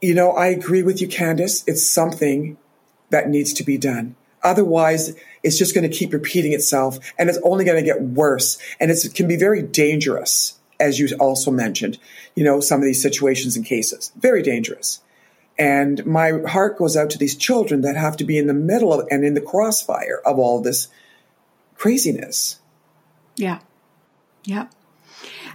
you 0.00 0.14
know, 0.14 0.32
I 0.32 0.48
agree 0.48 0.82
with 0.82 1.00
you, 1.00 1.08
Candace. 1.08 1.64
It's 1.66 1.88
something 1.88 2.56
that 3.10 3.28
needs 3.28 3.52
to 3.54 3.64
be 3.64 3.78
done. 3.78 4.14
Otherwise, 4.42 5.16
it's 5.42 5.58
just 5.58 5.74
going 5.74 5.88
to 5.90 5.96
keep 5.96 6.12
repeating 6.12 6.52
itself 6.52 6.98
and 7.18 7.28
it's 7.28 7.38
only 7.42 7.64
going 7.64 7.82
to 7.82 7.84
get 7.84 8.02
worse. 8.02 8.58
And 8.78 8.90
it 8.90 8.98
can 9.14 9.26
be 9.26 9.36
very 9.36 9.62
dangerous, 9.62 10.58
as 10.78 11.00
you 11.00 11.08
also 11.18 11.50
mentioned, 11.50 11.98
you 12.36 12.44
know, 12.44 12.60
some 12.60 12.78
of 12.78 12.84
these 12.84 13.02
situations 13.02 13.56
and 13.56 13.64
cases. 13.64 14.12
Very 14.16 14.42
dangerous. 14.42 15.00
And 15.58 16.04
my 16.04 16.40
heart 16.48 16.78
goes 16.78 16.96
out 16.96 17.10
to 17.10 17.18
these 17.18 17.36
children 17.36 17.82
that 17.82 17.96
have 17.96 18.16
to 18.16 18.24
be 18.24 18.38
in 18.38 18.46
the 18.46 18.54
middle 18.54 18.92
of 18.92 19.06
and 19.10 19.24
in 19.24 19.34
the 19.34 19.40
crossfire 19.40 20.20
of 20.24 20.38
all 20.38 20.60
this 20.60 20.88
craziness. 21.76 22.60
Yeah. 23.36 23.60
Yeah. 24.44 24.68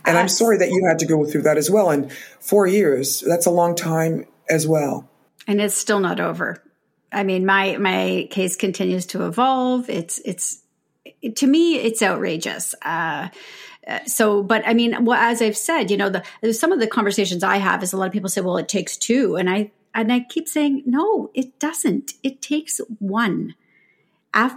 And 0.06 0.18
uh, 0.18 0.22
I'm 0.22 0.30
sorry 0.30 0.58
that 0.60 0.70
you 0.70 0.86
had 0.88 1.00
to 1.00 1.06
go 1.06 1.26
through 1.26 1.44
that 1.44 1.58
as 1.58 1.70
well. 1.70 1.90
And 1.90 2.12
four 2.40 2.66
years, 2.66 3.22
that's 3.22 3.46
a 3.46 3.52
long 3.52 3.76
time 3.76 4.26
as 4.50 4.68
well. 4.68 5.10
And 5.48 5.60
it's 5.60 5.76
still 5.76 6.00
not 6.00 6.20
over. 6.20 6.64
I 7.12 7.24
mean, 7.24 7.46
my 7.46 7.78
my 7.78 8.28
case 8.30 8.56
continues 8.56 9.08
to 9.08 9.26
evolve. 9.26 9.90
It's 9.90 10.20
it's 10.24 10.62
to 11.36 11.48
me, 11.48 11.78
it's 11.78 12.02
outrageous. 12.02 12.76
Uh, 12.84 13.30
uh, 13.88 14.00
so, 14.06 14.44
but 14.44 14.62
I 14.68 14.74
mean, 14.76 15.06
well, 15.06 15.20
as 15.20 15.42
I've 15.42 15.58
said, 15.58 15.90
you 15.90 15.98
know, 15.98 16.10
the 16.10 16.54
some 16.54 16.72
of 16.72 16.80
the 16.80 16.88
conversations 16.88 17.44
I 17.44 17.58
have 17.58 17.82
is 17.82 17.94
a 17.94 17.98
lot 17.98 18.06
of 18.06 18.14
people 18.14 18.30
say, 18.30 18.42
"Well, 18.42 18.58
it 18.58 18.70
takes 18.70 18.96
two. 18.96 19.36
and 19.36 19.50
I 19.50 19.72
and 19.94 20.12
I 20.12 20.22
keep 20.22 20.48
saying, 20.48 20.84
"No, 20.86 21.32
it 21.34 21.60
doesn't. 21.60 22.14
It 22.24 22.42
takes 22.42 22.80
one." 23.00 23.56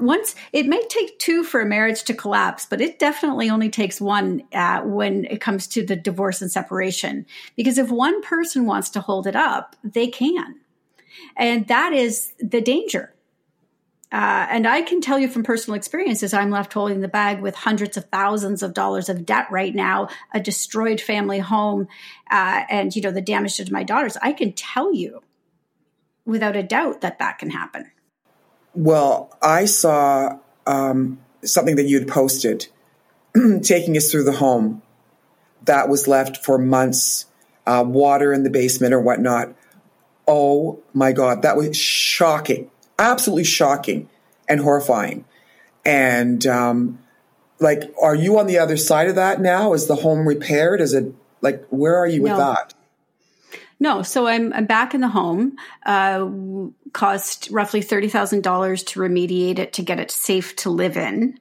once 0.01 0.35
it 0.53 0.67
may 0.67 0.83
take 0.89 1.19
two 1.19 1.43
for 1.43 1.61
a 1.61 1.67
marriage 1.67 2.03
to 2.05 2.15
collapse, 2.15 2.67
but 2.67 2.81
it 2.81 2.99
definitely 2.99 3.49
only 3.49 3.71
takes 3.71 4.01
one 4.01 4.43
uh, 4.53 4.83
when 4.83 5.25
it 5.27 5.41
comes 5.41 5.67
to 5.67 5.85
the 5.85 5.97
divorce 5.97 6.43
and 6.43 6.51
separation. 6.51 7.27
Because 7.57 7.79
if 7.79 7.91
one 7.91 8.21
person 8.23 8.67
wants 8.67 8.91
to 8.91 9.01
hold 9.01 9.27
it 9.27 9.37
up, 9.37 9.77
they 9.83 10.09
can, 10.09 10.57
and 11.37 11.67
that 11.69 11.93
is 11.93 12.35
the 12.39 12.61
danger. 12.61 13.12
Uh, 14.13 14.47
and 14.51 14.67
I 14.67 14.83
can 14.83 15.01
tell 15.01 15.19
you 15.19 15.27
from 15.27 15.43
personal 15.43 15.75
experiences, 15.75 16.35
I'm 16.35 16.51
left 16.51 16.75
holding 16.75 17.01
the 17.01 17.09
bag 17.09 17.41
with 17.41 17.55
hundreds 17.55 17.97
of 17.97 18.05
thousands 18.11 18.63
of 18.63 18.75
dollars 18.75 19.09
of 19.09 19.25
debt 19.25 19.47
right 19.51 19.75
now, 19.75 20.09
a 20.35 20.41
destroyed 20.41 21.01
family 21.01 21.39
home, 21.39 21.89
uh, 22.31 22.65
and 22.69 22.95
you 22.95 23.01
know 23.01 23.11
the 23.11 23.23
damage 23.23 23.57
to 23.57 23.73
my 23.73 23.83
daughters. 23.83 24.19
I 24.21 24.33
can 24.33 24.53
tell 24.53 24.95
you, 24.95 25.23
without 26.27 26.57
a 26.57 26.63
doubt, 26.63 27.01
that 27.01 27.19
that 27.21 27.39
can 27.39 27.51
happen. 27.51 27.91
Well, 28.75 29.35
I 29.41 29.65
saw 29.65 30.39
um, 30.67 31.19
something 31.43 31.77
that 31.77 31.85
you'd 31.85 32.09
posted 32.09 32.69
taking 33.63 33.97
us 33.97 34.11
through 34.11 34.25
the 34.25 34.33
home 34.33 34.83
that 35.65 35.89
was 35.89 36.09
left 36.09 36.45
for 36.45 36.59
months, 36.59 37.27
uh, 37.67 37.85
water 37.87 38.33
in 38.33 38.43
the 38.43 38.51
basement 38.51 38.93
or 38.93 39.01
whatnot. 39.01 39.55
Oh 40.27 40.83
my 40.93 41.13
God, 41.13 41.43
that 41.43 41.57
was 41.57 41.77
shocking, 41.77 42.71
absolutely 43.03 43.45
shocking 43.45 44.09
and 44.49 44.61
horrifying. 44.61 45.25
And 45.85 46.47
um, 46.47 46.99
like, 47.59 47.83
are 48.01 48.15
you 48.15 48.39
on 48.39 48.47
the 48.47 48.59
other 48.59 48.77
side 48.77 49.09
of 49.09 49.17
that 49.17 49.41
now? 49.41 49.73
Is 49.73 49.87
the 49.87 49.97
home 49.97 50.27
repaired? 50.27 50.81
Is 50.81 50.95
it 50.95 51.13
like, 51.41 51.67
where 51.69 51.97
are 51.97 52.07
you 52.07 52.23
with 52.23 52.37
that? 52.37 52.75
No, 53.81 54.03
so 54.03 54.29
I'm, 54.29 54.53
I'm 54.53 54.67
back 54.67 54.95
in 54.95 55.01
the 55.01 55.09
home. 55.09 55.57
Uh, 55.85 56.29
cost 56.93 57.49
roughly 57.51 57.83
thirty 57.83 58.09
thousand 58.09 58.43
dollars 58.45 58.85
to 58.85 59.01
remediate 59.01 59.59
it 59.59 59.73
to 59.73 59.83
get 59.83 59.99
it 59.99 60.11
safe 60.13 60.55
to 60.57 60.71
live 60.71 60.97
in. 60.97 61.41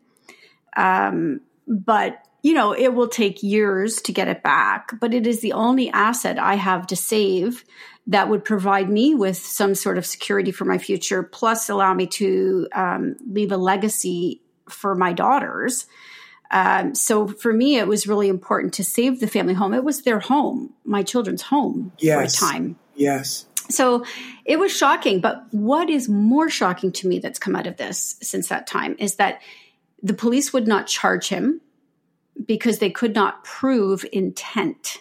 Um, 0.76 1.42
but 1.68 2.26
you 2.42 2.54
know, 2.54 2.74
it 2.74 2.94
will 2.94 3.08
take 3.08 3.44
years 3.44 4.02
to 4.02 4.12
get 4.12 4.28
it 4.28 4.44
back. 4.44 5.00
But 5.00 5.14
it 5.14 5.28
is 5.28 5.42
the 5.42 5.54
only 5.54 5.90
asset 5.90 6.40
I 6.40 6.56
have 6.56 6.88
to 6.88 6.96
save 6.96 7.64
that 8.08 8.30
would 8.30 8.44
provide 8.44 8.90
me 8.90 9.14
with 9.14 9.38
some 9.38 9.76
sort 9.76 9.98
of 9.98 10.06
security 10.06 10.52
for 10.52 10.66
my 10.66 10.78
future, 10.78 11.22
plus 11.22 11.70
allow 11.70 11.94
me 11.94 12.08
to 12.08 12.68
um, 12.74 13.16
leave 13.28 13.52
a 13.52 13.58
legacy 13.58 14.42
for 14.68 14.96
my 14.96 15.14
daughters. 15.14 15.86
Um, 16.50 16.96
so 16.96 17.28
for 17.28 17.54
me, 17.54 17.78
it 17.78 17.88
was 17.88 18.08
really 18.08 18.28
important 18.28 18.74
to 18.76 18.84
save 18.84 19.20
the 19.20 19.28
family 19.28 19.54
home. 19.54 19.74
It 19.74 19.84
was 19.84 20.02
their 20.02 20.20
home, 20.20 20.74
my 20.84 21.04
children's 21.04 21.44
home 21.44 21.94
yes. 22.00 22.38
for 22.38 22.46
a 22.46 22.50
time. 22.50 22.76
Yes. 22.96 23.46
So 23.70 24.04
it 24.44 24.60
was 24.60 24.76
shocking. 24.76 25.22
But 25.22 25.46
what 25.52 25.90
is 25.90 26.10
more 26.10 26.50
shocking 26.50 26.92
to 26.94 27.08
me 27.08 27.20
that's 27.20 27.40
come 27.40 27.56
out 27.56 27.68
of 27.68 27.78
this 27.78 28.18
since 28.22 28.50
that 28.50 28.68
time 28.68 28.96
is 29.00 29.16
that 29.16 29.42
the 30.04 30.14
police 30.14 30.52
would 30.52 30.68
not 30.68 30.88
charge 30.88 31.30
him 31.30 31.62
because 32.46 32.80
they 32.80 32.90
could 32.90 33.14
not 33.14 33.44
prove 33.44 34.06
intent. 34.12 34.98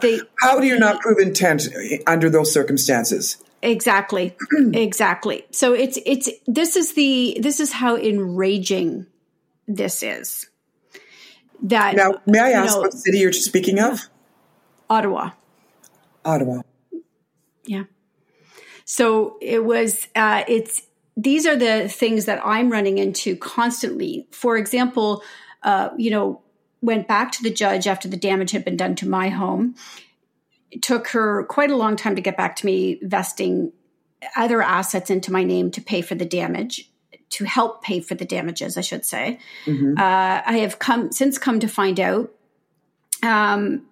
They, 0.00 0.20
How 0.40 0.60
do 0.60 0.66
you 0.66 0.78
not 0.78 1.00
prove 1.00 1.18
intent 1.18 1.68
under 2.06 2.28
those 2.28 2.52
circumstances? 2.52 3.42
Exactly. 3.62 4.36
exactly. 4.72 5.46
So 5.52 5.72
it's 5.72 5.98
it's 6.04 6.28
this 6.46 6.76
is 6.76 6.94
the 6.94 7.38
this 7.40 7.60
is 7.60 7.72
how 7.72 7.96
enraging 7.96 9.06
this 9.68 10.02
is. 10.02 10.48
That 11.62 11.94
Now, 11.94 12.20
may 12.26 12.40
I 12.40 12.50
ask 12.50 12.74
know, 12.74 12.80
what 12.80 12.92
city 12.92 13.18
you're 13.18 13.32
speaking 13.32 13.78
of? 13.78 14.08
Ottawa. 14.90 15.30
Ottawa. 16.24 16.62
Yeah. 17.64 17.84
So 18.84 19.38
it 19.40 19.64
was 19.64 20.08
uh 20.16 20.42
it's 20.48 20.82
these 21.16 21.46
are 21.46 21.56
the 21.56 21.88
things 21.88 22.24
that 22.24 22.40
I'm 22.44 22.70
running 22.70 22.98
into 22.98 23.36
constantly. 23.36 24.26
For 24.32 24.56
example, 24.56 25.22
uh, 25.62 25.90
you 25.96 26.10
know, 26.10 26.40
went 26.80 27.06
back 27.06 27.32
to 27.32 27.42
the 27.42 27.50
judge 27.50 27.86
after 27.86 28.08
the 28.08 28.16
damage 28.16 28.50
had 28.50 28.64
been 28.64 28.76
done 28.76 28.94
to 28.96 29.08
my 29.08 29.28
home 29.28 29.74
it 30.72 30.80
took 30.80 31.08
her 31.08 31.44
quite 31.44 31.70
a 31.70 31.76
long 31.76 31.96
time 31.96 32.16
to 32.16 32.22
get 32.22 32.36
back 32.36 32.56
to 32.56 32.66
me, 32.66 32.98
vesting 33.02 33.72
other 34.36 34.62
assets 34.62 35.10
into 35.10 35.30
my 35.30 35.44
name 35.44 35.70
to 35.70 35.82
pay 35.82 36.00
for 36.00 36.14
the 36.14 36.24
damage, 36.24 36.90
to 37.28 37.44
help 37.44 37.82
pay 37.82 38.00
for 38.00 38.14
the 38.14 38.24
damages, 38.24 38.78
I 38.78 38.80
should 38.80 39.04
say. 39.04 39.38
Mm-hmm. 39.66 39.98
Uh, 39.98 40.42
I 40.46 40.58
have 40.62 40.78
come 40.78 41.12
since 41.12 41.36
come 41.36 41.60
to 41.60 41.68
find 41.68 42.00
out, 42.00 42.32
um, 43.22 43.86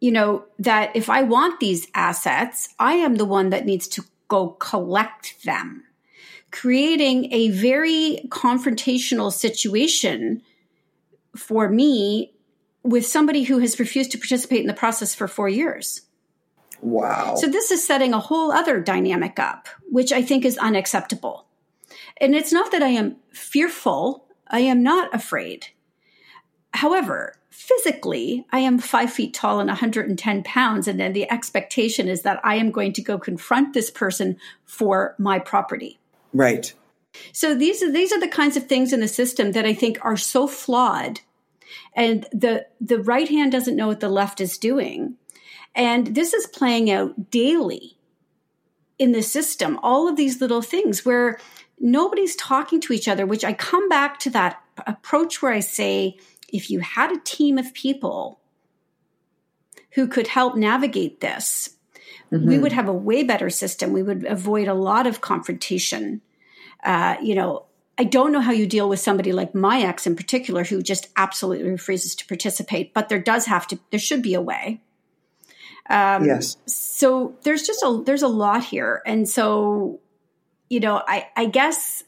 you 0.00 0.10
know, 0.10 0.44
that 0.58 0.94
if 0.96 1.08
I 1.08 1.22
want 1.22 1.60
these 1.60 1.86
assets, 1.94 2.68
I 2.80 2.94
am 2.94 3.14
the 3.14 3.24
one 3.24 3.50
that 3.50 3.64
needs 3.64 3.86
to 3.88 4.04
go 4.26 4.48
collect 4.58 5.44
them, 5.44 5.84
creating 6.50 7.32
a 7.32 7.50
very 7.50 8.22
confrontational 8.28 9.32
situation 9.32 10.42
for 11.36 11.68
me 11.68 12.32
with 12.82 13.06
somebody 13.06 13.42
who 13.42 13.58
has 13.58 13.78
refused 13.78 14.12
to 14.12 14.18
participate 14.18 14.60
in 14.60 14.66
the 14.66 14.74
process 14.74 15.14
for 15.14 15.28
four 15.28 15.48
years. 15.48 16.02
Wow. 16.80 17.34
So 17.36 17.48
this 17.48 17.70
is 17.70 17.86
setting 17.86 18.14
a 18.14 18.20
whole 18.20 18.52
other 18.52 18.80
dynamic 18.80 19.38
up, 19.38 19.68
which 19.90 20.12
I 20.12 20.22
think 20.22 20.44
is 20.44 20.58
unacceptable. 20.58 21.46
And 22.20 22.34
it's 22.34 22.52
not 22.52 22.72
that 22.72 22.82
I 22.82 22.88
am 22.88 23.16
fearful, 23.32 24.26
I 24.46 24.60
am 24.60 24.82
not 24.82 25.14
afraid. 25.14 25.66
However, 26.72 27.34
physically, 27.50 28.46
I 28.52 28.60
am 28.60 28.78
five 28.78 29.12
feet 29.12 29.34
tall 29.34 29.60
and 29.60 29.68
110 29.68 30.42
pounds. 30.44 30.86
And 30.86 31.00
then 31.00 31.12
the 31.12 31.30
expectation 31.30 32.08
is 32.08 32.22
that 32.22 32.40
I 32.44 32.56
am 32.56 32.70
going 32.70 32.92
to 32.94 33.02
go 33.02 33.18
confront 33.18 33.74
this 33.74 33.90
person 33.90 34.38
for 34.64 35.14
my 35.18 35.38
property. 35.38 35.98
Right. 36.32 36.72
So 37.32 37.54
these 37.54 37.82
are, 37.82 37.90
these 37.90 38.12
are 38.12 38.20
the 38.20 38.28
kinds 38.28 38.56
of 38.56 38.66
things 38.66 38.92
in 38.92 39.00
the 39.00 39.08
system 39.08 39.52
that 39.52 39.64
I 39.64 39.74
think 39.74 39.98
are 40.02 40.16
so 40.16 40.46
flawed. 40.46 41.20
And 41.94 42.26
the, 42.32 42.66
the 42.80 42.98
right 42.98 43.28
hand 43.28 43.52
doesn't 43.52 43.76
know 43.76 43.88
what 43.88 44.00
the 44.00 44.08
left 44.08 44.40
is 44.40 44.58
doing. 44.58 45.16
And 45.74 46.14
this 46.14 46.32
is 46.32 46.46
playing 46.46 46.90
out 46.90 47.30
daily 47.30 47.96
in 48.98 49.12
the 49.12 49.22
system, 49.22 49.78
all 49.82 50.08
of 50.08 50.16
these 50.16 50.40
little 50.40 50.62
things 50.62 51.04
where 51.04 51.38
nobody's 51.78 52.34
talking 52.36 52.80
to 52.80 52.92
each 52.92 53.06
other, 53.06 53.26
which 53.26 53.44
I 53.44 53.52
come 53.52 53.88
back 53.88 54.18
to 54.20 54.30
that 54.30 54.60
approach 54.86 55.40
where 55.40 55.52
I 55.52 55.60
say, 55.60 56.16
if 56.52 56.70
you 56.70 56.80
had 56.80 57.12
a 57.12 57.20
team 57.20 57.58
of 57.58 57.74
people 57.74 58.40
who 59.92 60.08
could 60.08 60.26
help 60.26 60.56
navigate 60.56 61.20
this, 61.20 61.76
mm-hmm. 62.32 62.48
we 62.48 62.58
would 62.58 62.72
have 62.72 62.88
a 62.88 62.92
way 62.92 63.22
better 63.22 63.50
system. 63.50 63.92
We 63.92 64.02
would 64.02 64.24
avoid 64.24 64.66
a 64.66 64.74
lot 64.74 65.06
of 65.06 65.20
confrontation. 65.20 66.20
Uh, 66.82 67.16
you 67.22 67.34
know, 67.34 67.64
I 67.98 68.04
don't 68.04 68.32
know 68.32 68.40
how 68.40 68.52
you 68.52 68.66
deal 68.66 68.88
with 68.88 69.00
somebody 69.00 69.32
like 69.32 69.54
my 69.54 69.80
ex 69.80 70.06
in 70.06 70.14
particular 70.14 70.64
who 70.64 70.82
just 70.82 71.08
absolutely 71.16 71.68
refuses 71.68 72.14
to 72.16 72.26
participate, 72.26 72.94
but 72.94 73.08
there 73.08 73.18
does 73.18 73.46
have 73.46 73.66
to, 73.68 73.78
there 73.90 74.00
should 74.00 74.22
be 74.22 74.34
a 74.34 74.40
way. 74.40 74.80
Um, 75.90 76.24
yes. 76.24 76.56
So 76.66 77.36
there's 77.42 77.62
just 77.62 77.82
a 77.82 78.02
there's 78.04 78.22
a 78.22 78.28
lot 78.28 78.62
here, 78.62 79.02
and 79.06 79.26
so 79.26 80.00
you 80.68 80.80
know, 80.80 81.02
I 81.06 81.28
I 81.34 81.46
guess 81.46 82.04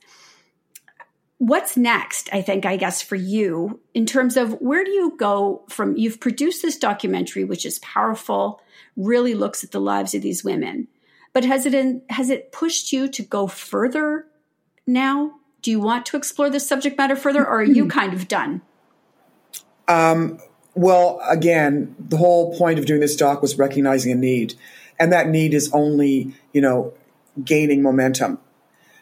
what's 1.40 1.74
next 1.74 2.28
i 2.34 2.42
think 2.42 2.66
i 2.66 2.76
guess 2.76 3.00
for 3.00 3.16
you 3.16 3.80
in 3.94 4.04
terms 4.04 4.36
of 4.36 4.52
where 4.60 4.84
do 4.84 4.90
you 4.90 5.16
go 5.16 5.64
from 5.70 5.96
you've 5.96 6.20
produced 6.20 6.60
this 6.60 6.76
documentary 6.76 7.44
which 7.44 7.64
is 7.64 7.78
powerful 7.78 8.60
really 8.94 9.32
looks 9.32 9.64
at 9.64 9.70
the 9.70 9.80
lives 9.80 10.14
of 10.14 10.20
these 10.20 10.44
women 10.44 10.86
but 11.32 11.42
has 11.42 11.64
it 11.64 11.72
in, 11.72 12.02
has 12.10 12.28
it 12.28 12.52
pushed 12.52 12.92
you 12.92 13.08
to 13.08 13.22
go 13.22 13.46
further 13.46 14.26
now 14.92 15.34
do 15.62 15.70
you 15.70 15.80
want 15.80 16.06
to 16.06 16.16
explore 16.16 16.48
this 16.50 16.66
subject 16.66 16.96
matter 16.96 17.16
further 17.16 17.44
or 17.44 17.60
are 17.60 17.62
you 17.62 17.84
hmm. 17.84 17.90
kind 17.90 18.12
of 18.12 18.28
done 18.28 18.62
um, 19.88 20.38
well, 20.74 21.20
again, 21.28 21.94
the 21.98 22.16
whole 22.16 22.56
point 22.56 22.78
of 22.78 22.86
doing 22.86 23.00
this 23.00 23.16
doc 23.16 23.42
was 23.42 23.58
recognizing 23.58 24.12
a 24.12 24.14
need, 24.14 24.54
and 24.98 25.12
that 25.12 25.28
need 25.28 25.52
is 25.52 25.70
only, 25.72 26.32
you 26.52 26.60
know, 26.60 26.94
gaining 27.44 27.82
momentum. 27.82 28.38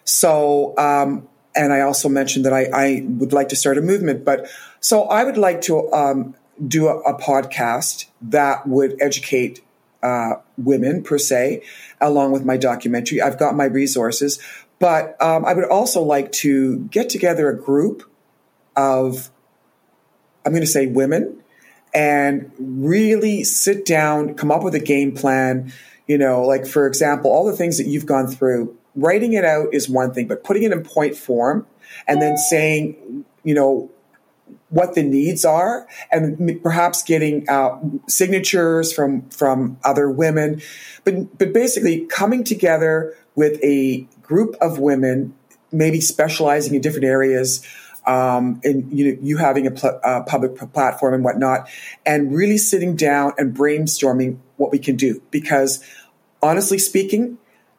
So, 0.05 0.75
um, 0.79 1.29
and 1.55 1.73
I 1.73 1.81
also 1.81 2.09
mentioned 2.09 2.47
that 2.47 2.55
I, 2.55 2.65
I, 2.73 3.03
would 3.07 3.33
like 3.33 3.51
to 3.51 3.57
start 3.57 3.77
a 3.77 3.83
movement, 3.83 4.25
but 4.25 4.49
so 4.81 5.03
I 5.05 5.25
would 5.25 5.37
like 5.37 5.61
to 5.63 5.93
um, 5.93 6.35
do 6.67 6.89
a, 6.89 6.99
a, 7.01 7.19
podcast 7.19 8.07
that 8.23 8.67
would 8.67 8.97
educate 9.01 9.61
uh, 10.03 10.35
women 10.57 11.03
per 11.03 11.19
se, 11.19 11.63
along 12.01 12.33
with 12.33 12.45
my 12.45 12.57
documentary. 12.57 13.21
I've 13.21 13.39
got 13.39 13.55
my 13.55 13.65
resources, 13.65 14.39
but 14.79 15.21
um, 15.21 15.45
I 15.45 15.55
would 15.55 15.65
also 15.65 16.03
like 16.03 16.33
to 16.33 16.81
get 16.87 17.09
together 17.09 17.49
a 17.49 17.57
group 17.57 18.03
of, 18.77 19.31
I'm 20.45 20.53
going 20.53 20.63
to 20.63 20.67
say 20.67 20.87
women 20.87 21.43
and 21.95 22.53
really 22.59 23.45
sit 23.45 23.85
down, 23.85 24.35
come 24.35 24.51
up 24.51 24.63
with 24.63 24.75
a 24.75 24.81
game 24.81 25.13
plan. 25.13 25.73
You 26.07 26.17
know, 26.17 26.43
like 26.43 26.67
for 26.67 26.87
example, 26.87 27.31
all 27.31 27.45
the 27.45 27.57
things 27.57 27.77
that 27.79 27.87
you've 27.87 28.07
gone 28.07 28.29
through, 28.29 28.77
writing 28.95 29.33
it 29.35 29.45
out 29.45 29.75
is 29.75 29.89
one 29.89 30.15
thing, 30.15 30.27
but 30.27 30.45
putting 30.45 30.63
it 30.63 30.73
in 30.73 30.83
point 30.83 31.17
form 31.17 31.67
and 32.07 32.23
then 32.23 32.37
saying, 32.37 33.25
you 33.45 33.55
know, 33.55 33.91
what 34.71 34.95
the 34.95 35.03
needs 35.03 35.45
are 35.45 35.87
and 36.11 36.63
perhaps 36.63 37.03
getting 37.03 37.49
uh, 37.49 37.79
signatures 38.07 38.93
from 38.93 39.29
from 39.31 39.79
other 39.85 40.11
women 40.11 40.61
but 41.05 41.39
but 41.39 41.53
basically 41.53 42.07
coming 42.07 42.45
together 42.45 43.15
with 43.39 43.63
a 43.63 44.05
group 44.21 44.57
of 44.61 44.81
women 44.81 45.33
maybe 45.71 46.01
specializing 46.01 46.75
in 46.75 46.81
different 46.81 47.05
areas 47.05 47.65
um, 48.05 48.61
and 48.65 48.91
you 48.91 49.13
know, 49.13 49.19
you 49.23 49.37
having 49.37 49.67
a 49.67 49.71
pl- 49.71 50.01
uh, 50.03 50.23
public 50.23 50.57
platform 50.73 51.13
and 51.13 51.23
whatnot, 51.23 51.69
and 52.07 52.35
really 52.35 52.57
sitting 52.57 52.97
down 52.97 53.35
and 53.37 53.55
brainstorming 53.55 54.39
what 54.57 54.73
we 54.73 54.79
can 54.79 54.97
do. 54.97 55.21
Because 55.31 55.85
honestly 56.43 56.79
speaking, 56.79 57.37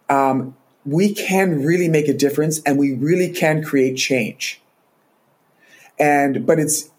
um, 0.07 0.55
we 0.85 1.15
can 1.15 1.63
really 1.63 1.89
make 1.89 2.07
a 2.07 2.13
difference, 2.13 2.61
and 2.61 2.77
we 2.77 2.93
really 2.93 3.31
can 3.31 3.63
create 3.63 3.97
change. 3.97 4.61
And 5.97 6.45
but 6.45 6.59
it's 6.59 6.91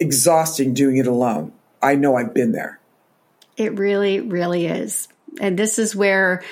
exhausting 0.00 0.72
doing 0.72 0.96
it 0.96 1.06
alone. 1.06 1.52
I 1.82 1.94
know 1.94 2.16
I've 2.16 2.32
been 2.32 2.52
there. 2.52 2.80
It 3.58 3.78
really, 3.78 4.20
really 4.20 4.64
is, 4.64 5.08
and 5.40 5.58
this 5.58 5.78
is 5.78 5.94
where. 5.94 6.42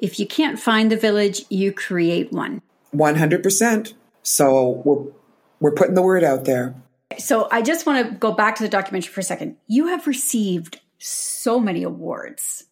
If 0.00 0.18
you 0.18 0.26
can't 0.26 0.58
find 0.58 0.90
the 0.90 0.96
village, 0.96 1.42
you 1.50 1.72
create 1.72 2.32
one. 2.32 2.62
100%. 2.94 3.94
So 4.22 4.82
we're 4.84 5.12
we're 5.60 5.72
putting 5.72 5.94
the 5.94 6.02
word 6.02 6.24
out 6.24 6.46
there. 6.46 6.74
So 7.18 7.46
I 7.50 7.60
just 7.60 7.86
want 7.86 8.06
to 8.06 8.14
go 8.14 8.32
back 8.32 8.56
to 8.56 8.62
the 8.62 8.68
documentary 8.68 9.12
for 9.12 9.20
a 9.20 9.24
second. 9.24 9.56
You 9.66 9.88
have 9.88 10.06
received 10.06 10.80
so 10.98 11.60
many 11.60 11.82
awards 11.82 12.64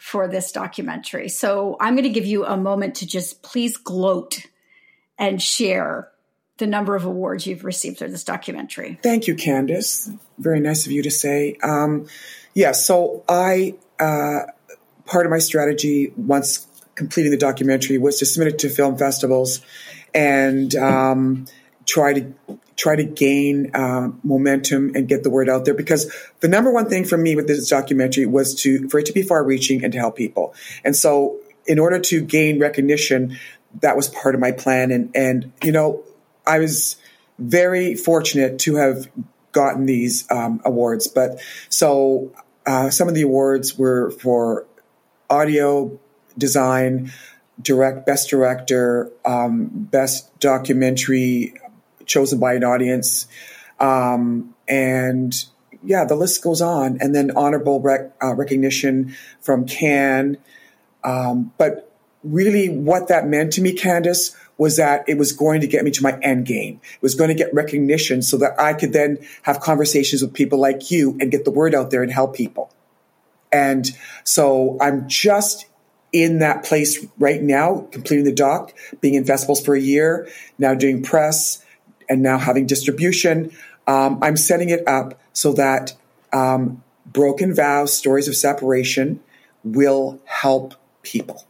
for 0.00 0.26
this 0.26 0.52
documentary. 0.52 1.28
So 1.28 1.76
I'm 1.80 1.94
going 1.94 2.04
to 2.04 2.10
give 2.10 2.24
you 2.24 2.46
a 2.46 2.56
moment 2.56 2.94
to 2.96 3.06
just 3.06 3.42
please 3.42 3.76
gloat 3.76 4.46
and 5.18 5.42
share 5.42 6.08
the 6.58 6.66
number 6.66 6.96
of 6.96 7.04
awards 7.04 7.46
you've 7.46 7.64
received 7.64 7.98
for 7.98 8.08
this 8.08 8.24
documentary. 8.24 8.98
Thank 9.02 9.26
you, 9.26 9.34
Candace. 9.34 10.10
Very 10.38 10.60
nice 10.60 10.86
of 10.86 10.92
you 10.92 11.02
to 11.02 11.10
say. 11.10 11.56
Um, 11.62 12.06
yeah, 12.54 12.72
so 12.72 13.24
I, 13.28 13.74
uh, 14.00 14.50
part 15.08 15.26
of 15.26 15.30
my 15.30 15.38
strategy 15.38 16.12
once 16.16 16.66
completing 16.94 17.30
the 17.30 17.38
documentary 17.38 17.98
was 17.98 18.18
to 18.18 18.26
submit 18.26 18.54
it 18.54 18.58
to 18.60 18.68
film 18.68 18.98
festivals 18.98 19.60
and 20.14 20.74
um, 20.74 21.46
try 21.86 22.12
to 22.12 22.34
try 22.76 22.94
to 22.94 23.04
gain 23.04 23.74
uh, 23.74 24.10
momentum 24.22 24.92
and 24.94 25.08
get 25.08 25.22
the 25.24 25.30
word 25.30 25.48
out 25.48 25.64
there. 25.64 25.74
Because 25.74 26.12
the 26.40 26.48
number 26.48 26.70
one 26.70 26.88
thing 26.88 27.04
for 27.04 27.16
me 27.16 27.34
with 27.34 27.48
this 27.48 27.68
documentary 27.68 28.26
was 28.26 28.54
to 28.62 28.88
for 28.88 29.00
it 29.00 29.06
to 29.06 29.12
be 29.12 29.22
far 29.22 29.42
reaching 29.42 29.82
and 29.82 29.92
to 29.92 29.98
help 29.98 30.16
people. 30.16 30.54
And 30.84 30.94
so 30.94 31.38
in 31.66 31.78
order 31.78 31.98
to 31.98 32.20
gain 32.20 32.60
recognition 32.60 33.38
that 33.80 33.96
was 33.96 34.08
part 34.08 34.34
of 34.34 34.40
my 34.40 34.52
plan. 34.52 34.90
And 34.90 35.10
and 35.14 35.52
you 35.62 35.72
know 35.72 36.02
i 36.46 36.58
was 36.58 36.96
very 37.38 37.94
fortunate 37.94 38.58
to 38.58 38.76
have 38.76 39.08
gotten 39.52 39.86
these 39.86 40.30
um, 40.30 40.60
awards. 40.64 41.06
But 41.06 41.40
so 41.68 42.32
uh, 42.66 42.90
some 42.90 43.08
of 43.08 43.14
the 43.14 43.22
awards 43.22 43.78
were 43.78 44.10
for 44.10 44.66
audio 45.30 45.98
design, 46.36 47.12
direct, 47.60 48.06
best 48.06 48.30
director, 48.30 49.10
um, 49.24 49.68
best 49.72 50.38
documentary 50.40 51.54
chosen 52.06 52.38
by 52.38 52.54
an 52.54 52.64
audience, 52.64 53.26
um, 53.80 54.54
and 54.66 55.44
yeah, 55.84 56.04
the 56.04 56.16
list 56.16 56.42
goes 56.42 56.60
on. 56.60 56.98
And 57.00 57.14
then 57.14 57.30
honorable 57.36 57.80
rec- 57.80 58.12
uh, 58.22 58.34
recognition 58.34 59.16
from 59.40 59.66
Cannes. 59.66 60.38
Um, 61.04 61.52
but 61.58 61.92
really, 62.24 62.68
what 62.68 63.08
that 63.08 63.26
meant 63.26 63.52
to 63.54 63.62
me, 63.62 63.72
Candace, 63.72 64.36
was 64.56 64.76
that 64.76 65.04
it 65.08 65.16
was 65.16 65.32
going 65.32 65.60
to 65.60 65.68
get 65.68 65.84
me 65.84 65.90
to 65.92 66.02
my 66.02 66.18
end 66.20 66.46
game. 66.46 66.80
It 66.94 67.02
was 67.02 67.14
going 67.14 67.28
to 67.28 67.34
get 67.34 67.54
recognition 67.54 68.22
so 68.22 68.36
that 68.38 68.58
I 68.58 68.74
could 68.74 68.92
then 68.92 69.18
have 69.42 69.60
conversations 69.60 70.20
with 70.20 70.34
people 70.34 70.58
like 70.58 70.90
you 70.90 71.16
and 71.20 71.30
get 71.30 71.44
the 71.44 71.52
word 71.52 71.74
out 71.74 71.90
there 71.90 72.02
and 72.02 72.10
help 72.10 72.34
people. 72.34 72.72
And 73.52 73.86
so 74.24 74.76
I'm 74.80 75.08
just 75.08 75.66
in 76.12 76.38
that 76.38 76.64
place 76.64 77.04
right 77.18 77.42
now, 77.42 77.86
completing 77.90 78.24
the 78.24 78.32
doc, 78.32 78.72
being 79.00 79.14
in 79.14 79.24
festivals 79.24 79.64
for 79.64 79.74
a 79.74 79.80
year, 79.80 80.28
now 80.58 80.74
doing 80.74 81.02
press, 81.02 81.64
and 82.08 82.22
now 82.22 82.38
having 82.38 82.66
distribution. 82.66 83.50
Um, 83.86 84.18
I'm 84.22 84.36
setting 84.36 84.70
it 84.70 84.86
up 84.88 85.20
so 85.32 85.52
that 85.54 85.94
um, 86.32 86.82
broken 87.06 87.54
vows, 87.54 87.96
stories 87.96 88.28
of 88.28 88.36
separation, 88.36 89.20
will 89.64 90.20
help 90.24 90.74
people 91.02 91.46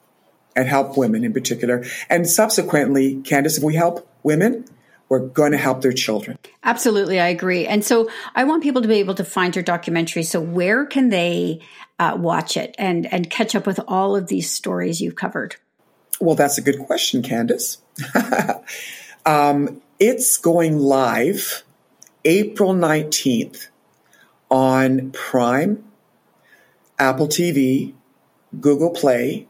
and 0.57 0.69
help 0.69 0.97
women 0.97 1.25
in 1.25 1.33
particular. 1.33 1.85
And 2.11 2.29
subsequently, 2.29 3.21
Candace, 3.23 3.59
if 3.59 3.65
we 3.65 3.75
help 3.75 4.09
women, 4.23 4.65
we're 5.09 5.21
going 5.21 5.53
to 5.53 5.59
help 5.59 5.81
their 5.81 5.93
children. 5.93 6.39
Absolutely, 6.63 7.19
I 7.19 7.29
agree. 7.29 7.67
And 7.67 7.85
so 7.85 8.11
I 8.35 8.45
want 8.45 8.63
people 8.63 8.83
to 8.83 8.89
be 8.89 8.97
able 8.97 9.15
to 9.15 9.25
find 9.25 9.55
your 9.57 9.63
documentary. 9.63 10.23
So 10.23 10.41
where 10.41 10.85
can 10.85 11.09
they 11.09 11.61
uh, 11.99 12.17
watch 12.19 12.57
it 12.57 12.75
and 12.79 13.13
and 13.13 13.29
catch 13.29 13.55
up 13.55 13.67
with 13.67 13.81
all 13.89 14.17
of 14.17 14.29
these 14.29 14.51
stories 14.51 15.01
you've 15.01 15.17
covered? 15.17 15.57
Well, 16.21 16.35
that's 16.35 16.59
a 16.59 16.63
good 16.63 16.79
question, 16.81 17.23
Candace. 17.23 17.79
um, 19.27 19.81
it's 19.99 20.37
going 20.37 20.79
live 20.79 21.63
April 22.25 22.75
nineteenth 22.75 23.69
on 24.51 25.11
Prime, 25.13 25.85
Apple 26.99 27.29
TV, 27.29 27.95
Google 28.61 28.91
Play, 28.91 29.47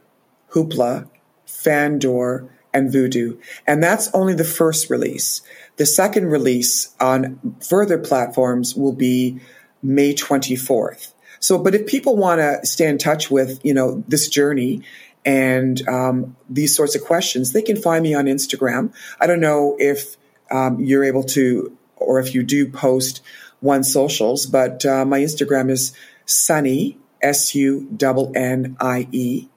Hoopla, 0.51 1.09
Fandor, 1.47 2.49
and 2.73 2.93
Vudu. 2.93 3.39
And 3.67 3.83
that's 3.83 4.13
only 4.15 4.35
the 4.35 4.45
first 4.45 4.91
release. 4.91 5.43
The 5.77 5.87
second 5.87 6.27
release 6.27 6.95
on 7.01 7.57
further 7.67 7.99
platforms 7.99 8.75
will 8.75 8.93
be 8.93 9.41
May 9.83 10.15
24th. 10.15 11.13
So, 11.41 11.59
but 11.59 11.75
if 11.75 11.87
people 11.87 12.17
want 12.17 12.41
to 12.41 12.67
stay 12.67 12.89
in 12.89 12.99
touch 12.99 13.31
with, 13.31 13.65
you 13.65 13.73
know, 13.73 14.03
this 14.09 14.29
journey 14.29 14.83
and 15.25 15.87
um, 15.89 16.37
these 16.49 16.75
sorts 16.75 16.97
of 16.97 17.05
questions, 17.05 17.53
they 17.53 17.63
can 17.63 17.77
find 17.77 18.03
me 18.03 18.15
on 18.15 18.25
Instagram. 18.25 18.93
I 19.21 19.27
don't 19.27 19.41
know 19.41 19.77
if 19.79 20.17
um, 20.51 20.81
you're 20.81 21.05
able 21.05 21.25
to, 21.25 21.77
or 21.97 22.19
if 22.19 22.35
you 22.35 22.43
do 22.43 22.69
post 22.71 23.21
one 23.61 23.85
socials, 23.85 24.47
but 24.47 24.85
uh, 24.85 25.05
my 25.05 25.21
Instagram 25.21 25.71
is 25.71 25.93
Sunnie, 26.27 26.97
S 27.23 27.55
U 27.55 27.89
N 28.03 28.33
N 28.35 28.77
I 28.81 29.09
E, 29.13 29.49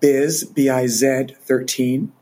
Biz, 0.00 0.44
B 0.44 0.68
I 0.68 0.86
Z 0.86 1.36
13. 1.42 2.12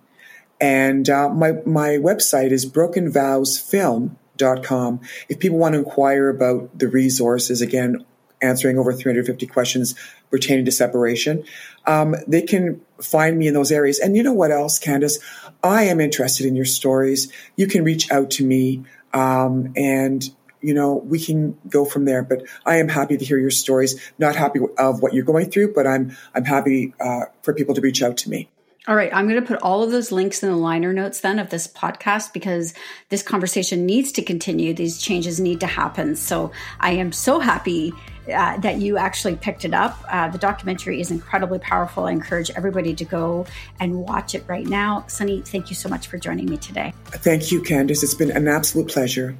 And 0.61 1.09
uh, 1.09 1.28
my, 1.28 1.52
my 1.64 1.98
website 1.98 2.50
is 2.50 2.68
brokenvowsfilm.com. 2.70 5.00
If 5.28 5.38
people 5.38 5.59
want 5.59 5.74
to 5.74 5.78
inquire 5.78 6.28
about 6.28 6.76
the 6.78 6.88
resources, 6.88 7.61
again, 7.61 8.04
answering 8.42 8.78
over 8.78 8.92
350 8.92 9.46
questions 9.46 9.94
pertaining 10.30 10.66
to 10.66 10.72
separation, 10.72 11.44
um, 11.86 12.16
they 12.26 12.42
can 12.42 12.80
find 13.00 13.38
me 13.38 13.48
in 13.48 13.54
those 13.54 13.72
areas. 13.72 13.98
And 13.98 14.16
you 14.16 14.22
know 14.22 14.32
what 14.32 14.50
else, 14.50 14.78
Candace? 14.78 15.18
I 15.62 15.84
am 15.84 16.00
interested 16.00 16.46
in 16.46 16.57
your 16.57 16.64
stories. 16.64 17.32
You 17.57 17.66
can 17.66 17.84
reach 17.84 18.11
out 18.11 18.30
to 18.32 18.44
me 18.44 18.84
um, 19.12 19.72
and 19.76 20.28
you 20.61 20.74
know, 20.74 20.96
we 20.96 21.20
can 21.20 21.57
go 21.68 21.84
from 21.84 22.07
there. 22.07 22.22
But 22.22 22.42
I 22.64 22.78
am 22.78 22.88
happy 22.88 23.16
to 23.16 23.24
hear 23.24 23.38
your 23.38 23.52
stories. 23.52 24.00
Not 24.18 24.34
happy 24.34 24.59
of 24.78 25.00
what 25.00 25.14
you're 25.14 25.24
going 25.24 25.50
through, 25.50 25.74
but 25.74 25.86
I'm 25.86 26.16
I'm 26.34 26.44
happy 26.44 26.92
uh, 26.98 27.26
for 27.42 27.54
people 27.54 27.74
to 27.76 27.80
reach 27.80 28.02
out 28.02 28.16
to 28.18 28.30
me. 28.30 28.48
All 28.89 28.95
right, 28.95 29.12
I'm 29.12 29.26
going 29.28 29.41
to 29.41 29.47
put 29.47 29.61
all 29.62 29.82
of 29.82 29.91
those 29.91 30.12
links 30.12 30.45
in 30.45 30.49
the 30.49 30.57
liner 30.57 30.93
notes 30.93 31.20
then 31.20 31.41
of 31.41 31.51
this 31.51 31.66
podcast 31.66 32.32
because 32.32 32.72
this 33.09 33.20
conversation 33.20 33.84
needs 33.84 34.12
to 34.12 34.22
continue. 34.22 34.72
These 34.72 35.03
changes 35.03 35.41
need 35.41 35.59
to 35.61 35.66
happen. 35.66 36.14
So 36.14 36.53
I 36.78 36.93
am 36.93 37.11
so 37.11 37.41
happy 37.41 37.93
uh, 38.32 38.59
that 38.59 38.76
you 38.76 38.97
actually 38.97 39.34
picked 39.34 39.64
it 39.64 39.74
up. 39.74 39.99
Uh, 40.09 40.28
the 40.28 40.39
documentary 40.39 41.01
is 41.01 41.11
incredibly 41.11 41.59
powerful. 41.59 42.05
I 42.05 42.12
encourage 42.12 42.49
everybody 42.51 42.95
to 42.95 43.05
go 43.05 43.47
and 43.80 44.03
watch 44.03 44.37
it 44.37 44.45
right 44.47 44.66
now. 44.66 45.05
Sunnie, 45.09 45.45
thank 45.45 45.68
you 45.68 45.74
so 45.74 45.89
much 45.89 46.07
for 46.07 46.16
joining 46.16 46.47
me 46.47 46.57
today. 46.57 46.93
Thank 47.07 47.51
you, 47.51 47.62
Candace. 47.62 48.05
It's 48.05 48.14
been 48.14 48.30
an 48.30 48.47
absolute 48.47 48.87
pleasure. 48.87 49.37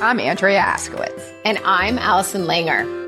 I'm 0.00 0.20
Andrea 0.20 0.62
Askowitz. 0.62 1.32
And 1.44 1.58
I'm 1.64 1.98
Allison 1.98 2.44
Langer. 2.44 3.03